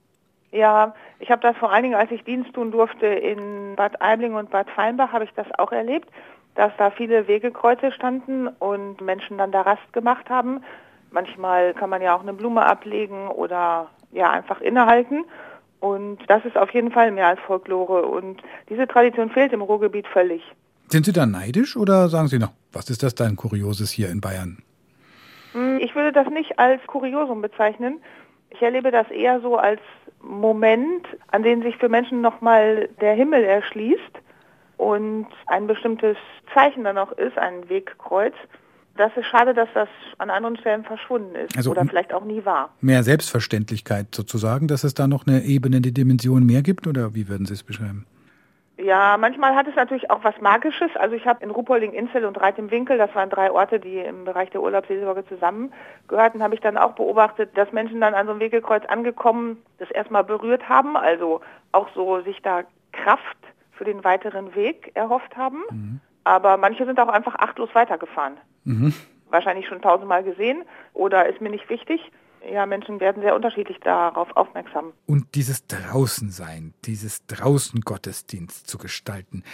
Ja, 0.51 0.95
ich 1.19 1.31
habe 1.31 1.43
das 1.43 1.57
vor 1.57 1.73
allen 1.73 1.83
Dingen, 1.83 1.95
als 1.97 2.11
ich 2.11 2.23
Dienst 2.25 2.53
tun 2.55 2.71
durfte 2.71 3.07
in 3.07 3.75
Bad 3.77 4.01
Aibling 4.01 4.35
und 4.35 4.51
Bad 4.51 4.71
Feinbach, 4.71 5.13
habe 5.13 5.25
ich 5.25 5.33
das 5.35 5.47
auch 5.59 5.73
erlebt, 5.73 6.09
dass 6.55 6.73
da 6.79 6.91
viele 6.91 7.27
Wegekreuze 7.27 7.91
standen 7.93 8.47
und 8.47 9.01
Menschen 9.01 9.39
dann 9.39 9.51
da 9.51 9.63
Rast 9.63 9.93
gemacht 9.93 10.31
haben. 10.31 10.63
Manchmal 11.11 11.75
kann 11.75 11.91
man 11.91 12.03
ja 12.03 12.17
auch 12.17 12.23
eine 12.23 12.33
Blume 12.33 12.65
ablegen 12.65 13.29
oder 13.29 13.89
ja 14.15 14.31
einfach 14.31 14.61
innehalten. 14.61 15.25
Und 15.81 16.19
das 16.29 16.45
ist 16.47 16.57
auf 16.57 16.71
jeden 16.71 16.91
Fall 16.91 17.11
mehr 17.11 17.27
als 17.27 17.41
Folklore. 17.41 18.07
Und 18.07 18.41
diese 18.71 18.87
Tradition 18.87 19.31
fehlt 19.31 19.53
im 19.53 19.61
Ruhrgebiet 19.61 20.07
völlig. 20.07 20.43
Sind 20.89 21.05
Sie 21.05 21.13
da 21.13 21.27
neidisch 21.27 21.77
oder 21.77 22.09
sagen 22.09 22.29
Sie 22.29 22.39
noch, 22.39 22.53
was 22.73 22.89
ist 22.89 23.03
das 23.03 23.15
dein 23.15 23.37
Kurioses 23.37 23.91
hier 23.91 24.09
in 24.09 24.21
Bayern? 24.21 24.63
Hm, 25.53 25.79
ich 25.81 25.95
würde 25.95 26.13
das 26.13 26.29
nicht 26.29 26.59
als 26.59 26.81
Kuriosum 26.87 27.43
bezeichnen. 27.43 28.01
Ich 28.51 28.63
erlebe 28.63 28.91
das 28.91 29.11
eher 29.11 29.41
so 29.41 29.57
als 29.57 29.81
Moment, 30.23 31.07
an 31.29 31.43
dem 31.43 31.63
sich 31.63 31.77
für 31.77 31.89
Menschen 31.89 32.21
nochmal 32.21 32.89
der 33.01 33.15
Himmel 33.15 33.45
erschließt 33.45 34.01
und 34.77 35.27
ein 35.47 35.67
bestimmtes 35.67 36.17
Zeichen 36.53 36.85
dann 36.85 36.99
auch 36.99 37.13
ist, 37.13 37.37
ein 37.39 37.69
Wegkreuz, 37.69 38.35
das 38.97 39.11
ist 39.17 39.27
schade, 39.27 39.55
dass 39.55 39.69
das 39.75 39.89
an 40.19 40.31
anderen 40.31 40.57
Stellen 40.57 40.85
verschwunden 40.85 41.35
ist 41.35 41.57
also 41.57 41.73
oder 41.73 41.85
vielleicht 41.85 42.13
auch 42.13 42.25
nie 42.25 42.45
war. 42.45 42.71
Mehr 42.81 43.03
Selbstverständlichkeit 43.03 44.15
sozusagen, 44.15 44.69
dass 44.69 44.85
es 44.85 44.95
da 44.95 45.07
noch 45.07 45.27
eine 45.27 45.43
Ebene, 45.43 45.81
die 45.81 45.93
Dimension 45.93 46.47
mehr 46.47 46.63
gibt 46.63 46.87
oder 46.87 47.15
wie 47.15 47.29
würden 47.29 47.47
Sie 47.47 47.55
es 47.55 47.63
beschreiben? 47.63 48.07
Ja, 48.77 49.17
manchmal 49.19 49.55
hat 49.55 49.69
es 49.69 49.77
natürlich 49.77 50.11
auch 50.11 50.25
was 50.25 50.41
Magisches. 50.41 50.91
Also 50.97 51.15
ich 51.15 51.27
habe 51.27 51.45
in 51.45 51.51
Ruhpolding, 51.51 51.93
Insel 51.93 52.25
und 52.25 52.41
Reit 52.41 52.59
im 52.59 52.73
Winkel, 52.73 52.99
das 52.99 53.15
waren 53.15 53.31
drei 53.31 53.51
Orte, 53.51 53.79
die 53.79 53.99
im 53.99 54.25
Bereich 54.25 54.51
der 54.51 54.63
Urlaubsseelsorge 54.63 55.25
zusammengehörten, 55.29 56.43
habe 56.43 56.55
ich 56.55 56.61
dann 56.61 56.77
auch 56.77 56.93
beobachtet, 56.93 57.57
dass 57.57 57.73
Menschen 57.73 58.01
dann 58.01 58.15
an 58.15 58.27
so 58.27 58.33
einem 58.33 58.41
Wegekreuz 58.41 58.85
angekommen, 58.87 59.59
das 59.79 59.91
erstmal 59.91 60.25
berührt 60.25 60.69
haben, 60.69 60.97
also 60.97 61.41
auch 61.71 61.89
so 61.95 62.21
sich 62.23 62.43
da 62.43 62.63
Kraft 62.93 63.37
für 63.73 63.85
den 63.85 64.03
weiteren 64.03 64.55
Weg 64.57 64.91
erhofft 64.95 65.37
haben. 65.37 65.63
Mhm. 65.71 66.01
Aber 66.25 66.57
manche 66.57 66.85
sind 66.85 66.99
auch 66.99 67.09
einfach 67.09 67.37
achtlos 67.37 67.71
weitergefahren. 67.75 68.39
Mhm. 68.65 68.93
Wahrscheinlich 69.31 69.67
schon 69.67 69.83
tausendmal 69.83 70.23
gesehen 70.23 70.63
oder 70.93 71.27
ist 71.29 71.41
mir 71.41 71.51
nicht 71.51 71.69
wichtig. 71.69 72.01
Ja, 72.51 72.67
Menschen 72.67 73.01
werden 73.01 73.23
sehr 73.23 73.35
unterschiedlich 73.35 73.79
darauf 73.81 74.37
aufmerksam. 74.37 74.93
Und 75.07 75.35
dieses 75.35 75.67
Draußensein, 75.67 76.75
dieses 76.85 77.27
Draußen-Gottesdienst 77.27 78.67
zu 78.67 78.77
gestalten, 78.77 79.45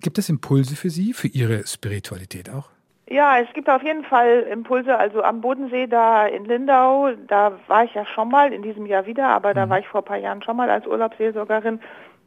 gibt 0.00 0.18
es 0.18 0.28
Impulse 0.28 0.76
für 0.76 0.90
Sie, 0.90 1.12
für 1.12 1.28
Ihre 1.28 1.66
Spiritualität 1.66 2.50
auch? 2.50 2.70
Ja, 3.08 3.38
es 3.38 3.52
gibt 3.52 3.70
auf 3.70 3.82
jeden 3.82 4.04
Fall 4.04 4.46
Impulse. 4.50 4.96
Also 4.96 5.22
am 5.22 5.40
Bodensee 5.40 5.86
da 5.86 6.26
in 6.26 6.44
Lindau, 6.44 7.10
da 7.28 7.52
war 7.68 7.84
ich 7.84 7.94
ja 7.94 8.04
schon 8.04 8.28
mal, 8.28 8.52
in 8.52 8.62
diesem 8.62 8.86
Jahr 8.86 9.06
wieder, 9.06 9.28
aber 9.28 9.54
da 9.54 9.66
mhm. 9.66 9.70
war 9.70 9.78
ich 9.78 9.88
vor 9.88 10.02
ein 10.02 10.06
paar 10.06 10.16
Jahren 10.16 10.42
schon 10.42 10.56
mal 10.56 10.70
als 10.70 10.86
Urlaubsseelsorgerin. 10.86 11.80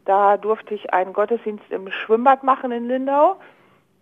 Da 0.05 0.37
durfte 0.37 0.73
ich 0.73 0.93
einen 0.93 1.13
Gottesdienst 1.13 1.69
im 1.69 1.91
Schwimmbad 1.91 2.43
machen 2.43 2.71
in 2.71 2.87
Lindau. 2.87 3.37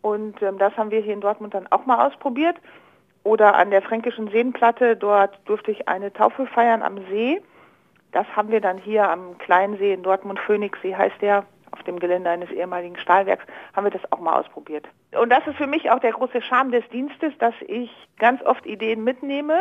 Und 0.08 0.42
ähm, 0.42 0.58
das 0.58 0.76
haben 0.78 0.90
wir 0.90 1.02
hier 1.02 1.14
in 1.14 1.20
Dortmund 1.20 1.54
dann 1.54 1.68
auch 1.68 1.86
mal 1.86 2.08
ausprobiert. 2.08 2.56
Oder 3.24 3.56
an 3.56 3.72
der 3.72 3.82
Fränkischen 3.82 4.30
Seenplatte, 4.30 4.96
dort 4.96 5.38
durfte 5.44 5.70
ich 5.72 5.90
eine 5.90 6.14
Taufe 6.14 6.48
feiern 6.48 6.82
am 6.82 6.98
See. 7.10 7.42
Das 8.14 8.26
haben 8.34 8.50
wir 8.50 8.62
dann 8.62 8.78
hier 8.78 9.10
am 9.10 9.38
kleinen 9.38 9.78
See 9.78 9.92
in 9.92 10.04
Dortmund, 10.04 10.40
Phoenixsee 10.40 10.96
heißt 10.96 11.22
der, 11.22 11.46
auf 11.72 11.84
dem 11.84 12.00
Gelände 12.00 12.30
eines 12.30 12.50
ehemaligen 12.52 12.98
Stahlwerks, 12.98 13.44
haben 13.74 13.84
wir 13.84 13.92
das 13.92 14.10
auch 14.14 14.20
mal 14.20 14.40
ausprobiert. 14.40 14.86
Und 15.12 15.30
das 15.30 15.46
ist 15.46 15.58
für 15.58 15.68
mich 15.68 15.92
auch 15.92 16.00
der 16.00 16.14
große 16.14 16.42
Charme 16.42 16.72
des 16.72 16.88
Dienstes, 16.88 17.34
dass 17.40 17.54
ich 17.68 17.92
ganz 18.18 18.42
oft 18.44 18.66
Ideen 18.66 19.04
mitnehme 19.04 19.60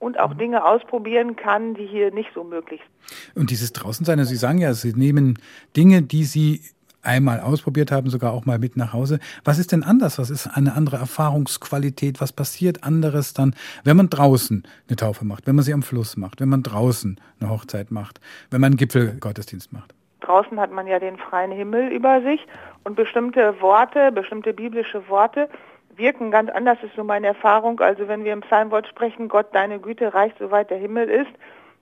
und 0.00 0.20
auch 0.20 0.34
mhm. 0.34 0.38
Dinge 0.38 0.64
ausprobieren 0.66 1.34
kann, 1.34 1.72
die 1.72 1.86
hier 1.86 2.12
nicht 2.12 2.28
so 2.34 2.44
möglich 2.44 2.82
sind. 2.82 3.36
Und 3.40 3.50
dieses 3.50 3.72
Draußensein, 3.72 4.18
also 4.18 4.28
Sie 4.28 4.36
sagen 4.36 4.58
ja, 4.58 4.74
Sie 4.74 4.92
nehmen 4.92 5.38
Dinge, 5.74 6.02
die 6.02 6.24
Sie 6.24 6.60
einmal 7.08 7.40
ausprobiert 7.40 7.90
haben, 7.90 8.10
sogar 8.10 8.32
auch 8.32 8.44
mal 8.44 8.58
mit 8.58 8.76
nach 8.76 8.92
Hause. 8.92 9.18
Was 9.44 9.58
ist 9.58 9.72
denn 9.72 9.82
anders? 9.82 10.18
Was 10.18 10.30
ist 10.30 10.46
eine 10.46 10.74
andere 10.74 10.96
Erfahrungsqualität? 10.96 12.20
Was 12.20 12.32
passiert 12.32 12.84
anderes 12.84 13.32
dann, 13.32 13.54
wenn 13.82 13.96
man 13.96 14.10
draußen 14.10 14.62
eine 14.88 14.96
Taufe 14.96 15.24
macht, 15.24 15.46
wenn 15.46 15.56
man 15.56 15.64
sie 15.64 15.72
am 15.72 15.82
Fluss 15.82 16.16
macht, 16.16 16.40
wenn 16.40 16.48
man 16.48 16.62
draußen 16.62 17.18
eine 17.40 17.50
Hochzeit 17.50 17.90
macht, 17.90 18.20
wenn 18.50 18.60
man 18.60 18.72
einen 18.72 18.76
Gipfelgottesdienst 18.76 19.72
macht? 19.72 19.94
Draußen 20.20 20.60
hat 20.60 20.70
man 20.70 20.86
ja 20.86 20.98
den 20.98 21.16
freien 21.16 21.50
Himmel 21.50 21.90
über 21.90 22.20
sich 22.22 22.46
und 22.84 22.94
bestimmte 22.94 23.60
Worte, 23.60 24.12
bestimmte 24.12 24.52
biblische 24.52 25.08
Worte 25.08 25.48
wirken 25.96 26.30
ganz 26.30 26.50
anders, 26.50 26.78
ist 26.82 26.94
so 26.94 27.04
meine 27.04 27.28
Erfahrung. 27.28 27.80
Also 27.80 28.08
wenn 28.08 28.24
wir 28.24 28.32
im 28.32 28.40
Psalmwort 28.42 28.86
sprechen, 28.86 29.28
Gott, 29.28 29.46
deine 29.52 29.78
Güte 29.78 30.14
reicht, 30.14 30.38
soweit 30.38 30.70
der 30.70 30.78
Himmel 30.78 31.08
ist 31.08 31.30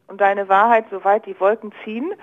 und 0.08 0.20
deine 0.20 0.48
Wahrheit, 0.48 0.86
soweit 0.90 1.26
die 1.26 1.38
Wolken 1.38 1.72
ziehen, 1.84 2.14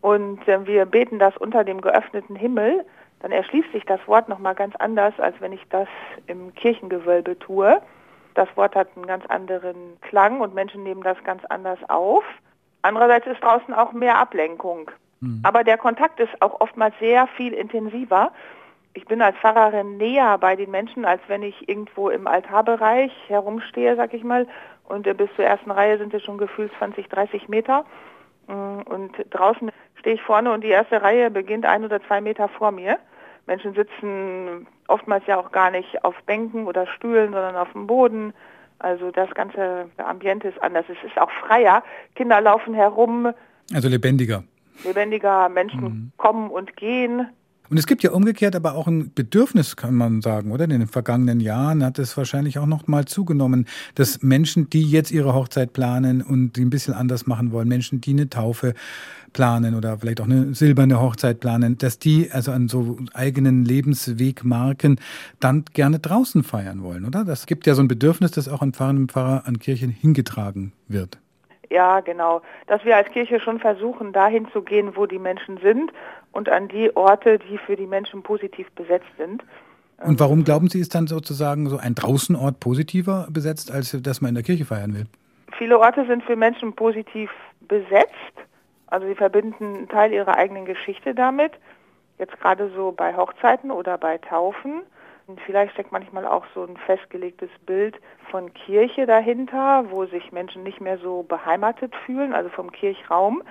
und 0.00 0.46
äh, 0.46 0.66
wir 0.66 0.86
beten 0.86 1.18
das 1.18 1.36
unter 1.36 1.64
dem 1.64 1.80
geöffneten 1.80 2.36
Himmel, 2.36 2.84
dann 3.20 3.32
erschließt 3.32 3.72
sich 3.72 3.84
das 3.84 4.00
Wort 4.06 4.28
nochmal 4.28 4.54
ganz 4.54 4.76
anders, 4.76 5.18
als 5.18 5.40
wenn 5.40 5.52
ich 5.52 5.66
das 5.70 5.88
im 6.26 6.54
Kirchengewölbe 6.54 7.38
tue. 7.38 7.80
Das 8.34 8.48
Wort 8.56 8.76
hat 8.76 8.88
einen 8.94 9.06
ganz 9.06 9.26
anderen 9.26 9.98
Klang 10.02 10.40
und 10.40 10.54
Menschen 10.54 10.84
nehmen 10.84 11.02
das 11.02 11.16
ganz 11.24 11.44
anders 11.46 11.78
auf. 11.88 12.24
Andererseits 12.82 13.26
ist 13.26 13.42
draußen 13.42 13.74
auch 13.74 13.92
mehr 13.92 14.16
Ablenkung. 14.18 14.90
Mhm. 15.20 15.40
Aber 15.42 15.64
der 15.64 15.78
Kontakt 15.78 16.20
ist 16.20 16.40
auch 16.40 16.60
oftmals 16.60 16.94
sehr 17.00 17.26
viel 17.26 17.52
intensiver. 17.52 18.30
Ich 18.94 19.04
bin 19.06 19.20
als 19.20 19.36
Pfarrerin 19.38 19.96
näher 19.96 20.38
bei 20.38 20.54
den 20.54 20.70
Menschen, 20.70 21.04
als 21.04 21.20
wenn 21.26 21.42
ich 21.42 21.68
irgendwo 21.68 22.08
im 22.08 22.28
Altarbereich 22.28 23.12
herumstehe, 23.26 23.96
sag 23.96 24.14
ich 24.14 24.22
mal. 24.22 24.46
Und 24.84 25.08
äh, 25.08 25.14
bis 25.14 25.28
zur 25.34 25.44
ersten 25.44 25.72
Reihe 25.72 25.98
sind 25.98 26.14
es 26.14 26.22
schon 26.22 26.38
gefühlt 26.38 26.72
20, 26.78 27.08
30 27.08 27.48
Meter. 27.48 27.84
Mm, 28.48 28.80
und 28.84 29.12
draußen 29.30 29.70
stehe 30.00 30.16
ich 30.16 30.22
vorne 30.22 30.52
und 30.52 30.64
die 30.64 30.68
erste 30.68 31.02
Reihe 31.02 31.30
beginnt 31.30 31.66
ein 31.66 31.84
oder 31.84 32.02
zwei 32.02 32.20
Meter 32.20 32.48
vor 32.48 32.72
mir. 32.72 32.98
Menschen 33.46 33.74
sitzen 33.74 34.66
oftmals 34.88 35.26
ja 35.26 35.38
auch 35.38 35.52
gar 35.52 35.70
nicht 35.70 36.04
auf 36.04 36.14
Bänken 36.26 36.66
oder 36.66 36.86
Stühlen, 36.86 37.32
sondern 37.32 37.56
auf 37.56 37.72
dem 37.72 37.86
Boden. 37.86 38.34
Also 38.78 39.10
das 39.10 39.30
ganze 39.34 39.86
Ambiente 39.96 40.48
ist 40.48 40.62
anders. 40.62 40.84
Es 40.88 41.02
ist 41.08 41.18
auch 41.18 41.30
freier. 41.30 41.82
Kinder 42.14 42.40
laufen 42.40 42.74
herum. 42.74 43.32
Also 43.72 43.88
lebendiger. 43.88 44.44
Lebendiger. 44.84 45.48
Menschen 45.48 45.80
mhm. 45.80 46.12
kommen 46.16 46.50
und 46.50 46.76
gehen. 46.76 47.28
Und 47.70 47.76
es 47.78 47.86
gibt 47.86 48.02
ja 48.02 48.12
umgekehrt 48.12 48.56
aber 48.56 48.74
auch 48.74 48.86
ein 48.86 49.12
Bedürfnis, 49.14 49.76
kann 49.76 49.94
man 49.94 50.22
sagen, 50.22 50.52
oder? 50.52 50.64
In 50.64 50.70
den 50.70 50.86
vergangenen 50.86 51.40
Jahren 51.40 51.84
hat 51.84 51.98
es 51.98 52.16
wahrscheinlich 52.16 52.58
auch 52.58 52.66
noch 52.66 52.86
mal 52.86 53.04
zugenommen, 53.04 53.66
dass 53.94 54.22
Menschen, 54.22 54.70
die 54.70 54.82
jetzt 54.82 55.10
ihre 55.10 55.34
Hochzeit 55.34 55.72
planen 55.72 56.22
und 56.22 56.56
die 56.56 56.64
ein 56.64 56.70
bisschen 56.70 56.94
anders 56.94 57.26
machen 57.26 57.52
wollen, 57.52 57.68
Menschen, 57.68 58.00
die 58.00 58.12
eine 58.12 58.30
Taufe 58.30 58.74
planen 59.32 59.74
oder 59.74 59.98
vielleicht 59.98 60.20
auch 60.20 60.26
eine 60.26 60.54
silberne 60.54 61.00
Hochzeit 61.00 61.40
planen, 61.40 61.76
dass 61.76 61.98
die 61.98 62.30
also 62.30 62.52
an 62.52 62.68
so 62.68 62.98
eigenen 63.12 63.64
Lebenswegmarken 63.64 64.98
dann 65.38 65.64
gerne 65.74 65.98
draußen 65.98 66.42
feiern 66.44 66.82
wollen, 66.82 67.04
oder? 67.04 67.24
Das 67.24 67.46
gibt 67.46 67.66
ja 67.66 67.74
so 67.74 67.82
ein 67.82 67.88
Bedürfnis, 67.88 68.30
das 68.30 68.48
auch 68.48 68.62
an 68.62 68.72
Pfarrern 68.72 68.96
und 68.96 69.12
Pfarrer 69.12 69.42
an 69.46 69.58
Kirchen 69.58 69.90
hingetragen 69.90 70.72
wird. 70.88 71.18
Ja, 71.70 72.00
genau. 72.00 72.40
Dass 72.66 72.84
wir 72.84 72.96
als 72.96 73.10
Kirche 73.10 73.40
schon 73.40 73.58
versuchen, 73.58 74.12
dahin 74.12 74.48
zu 74.52 74.62
gehen, 74.62 74.96
wo 74.96 75.06
die 75.06 75.18
Menschen 75.18 75.58
sind 75.58 75.92
und 76.32 76.48
an 76.48 76.68
die 76.68 76.94
Orte, 76.96 77.38
die 77.38 77.58
für 77.58 77.76
die 77.76 77.86
Menschen 77.86 78.22
positiv 78.22 78.70
besetzt 78.72 79.08
sind. 79.16 79.42
Und 80.04 80.20
warum 80.20 80.44
glauben 80.44 80.68
Sie, 80.68 80.78
ist 80.78 80.94
dann 80.94 81.08
sozusagen 81.08 81.68
so 81.68 81.76
ein 81.76 81.94
Draußenort 81.94 82.60
positiver 82.60 83.26
besetzt, 83.30 83.72
als 83.72 83.96
dass 84.00 84.20
man 84.20 84.30
in 84.30 84.34
der 84.36 84.44
Kirche 84.44 84.64
feiern 84.64 84.94
will? 84.94 85.06
Viele 85.56 85.78
Orte 85.78 86.06
sind 86.06 86.22
für 86.22 86.36
Menschen 86.36 86.72
positiv 86.74 87.30
besetzt. 87.60 88.12
Also 88.86 89.06
sie 89.06 89.16
verbinden 89.16 89.64
einen 89.64 89.88
Teil 89.88 90.12
ihrer 90.12 90.36
eigenen 90.36 90.64
Geschichte 90.64 91.14
damit. 91.14 91.52
Jetzt 92.18 92.38
gerade 92.40 92.70
so 92.74 92.92
bei 92.92 93.16
Hochzeiten 93.16 93.70
oder 93.70 93.98
bei 93.98 94.18
Taufen. 94.18 94.82
Und 95.26 95.40
vielleicht 95.42 95.72
steckt 95.74 95.92
manchmal 95.92 96.26
auch 96.26 96.46
so 96.54 96.64
ein 96.64 96.76
festgelegtes 96.86 97.50
Bild 97.66 97.96
von 98.30 98.52
Kirche 98.54 99.04
dahinter, 99.04 99.84
wo 99.90 100.06
sich 100.06 100.32
Menschen 100.32 100.62
nicht 100.62 100.80
mehr 100.80 100.98
so 100.98 101.22
beheimatet 101.22 101.94
fühlen, 102.06 102.32
also 102.32 102.48
vom 102.48 102.72
Kirchraum, 102.72 103.42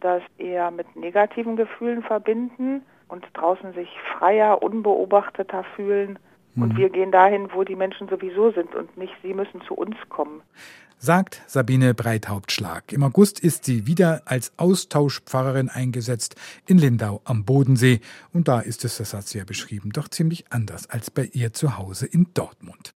das 0.00 0.22
eher 0.38 0.70
mit 0.70 0.96
negativen 0.96 1.56
Gefühlen 1.56 2.02
verbinden 2.02 2.82
und 3.08 3.24
draußen 3.34 3.72
sich 3.74 3.88
freier, 4.16 4.62
unbeobachteter 4.62 5.64
fühlen. 5.74 6.18
Und 6.56 6.74
mhm. 6.74 6.76
wir 6.76 6.90
gehen 6.90 7.12
dahin, 7.12 7.52
wo 7.52 7.64
die 7.64 7.76
Menschen 7.76 8.08
sowieso 8.08 8.50
sind 8.50 8.74
und 8.74 8.96
nicht 8.96 9.14
sie 9.22 9.34
müssen 9.34 9.60
zu 9.62 9.74
uns 9.74 9.96
kommen 10.08 10.42
sagt 10.98 11.42
Sabine 11.46 11.94
Breithauptschlag. 11.94 12.92
Im 12.92 13.02
August 13.02 13.40
ist 13.40 13.64
sie 13.64 13.86
wieder 13.86 14.22
als 14.24 14.52
Austauschpfarrerin 14.56 15.68
eingesetzt 15.68 16.36
in 16.66 16.78
Lindau 16.78 17.20
am 17.24 17.44
Bodensee. 17.44 18.00
Und 18.32 18.48
da 18.48 18.60
ist 18.60 18.84
es, 18.84 18.98
das 18.98 19.14
hat 19.14 19.26
sie 19.26 19.38
ja 19.38 19.44
beschrieben, 19.44 19.90
doch 19.90 20.08
ziemlich 20.08 20.44
anders 20.50 20.88
als 20.88 21.10
bei 21.10 21.28
ihr 21.32 21.52
zu 21.52 21.76
Hause 21.76 22.06
in 22.06 22.28
Dortmund. 22.34 22.94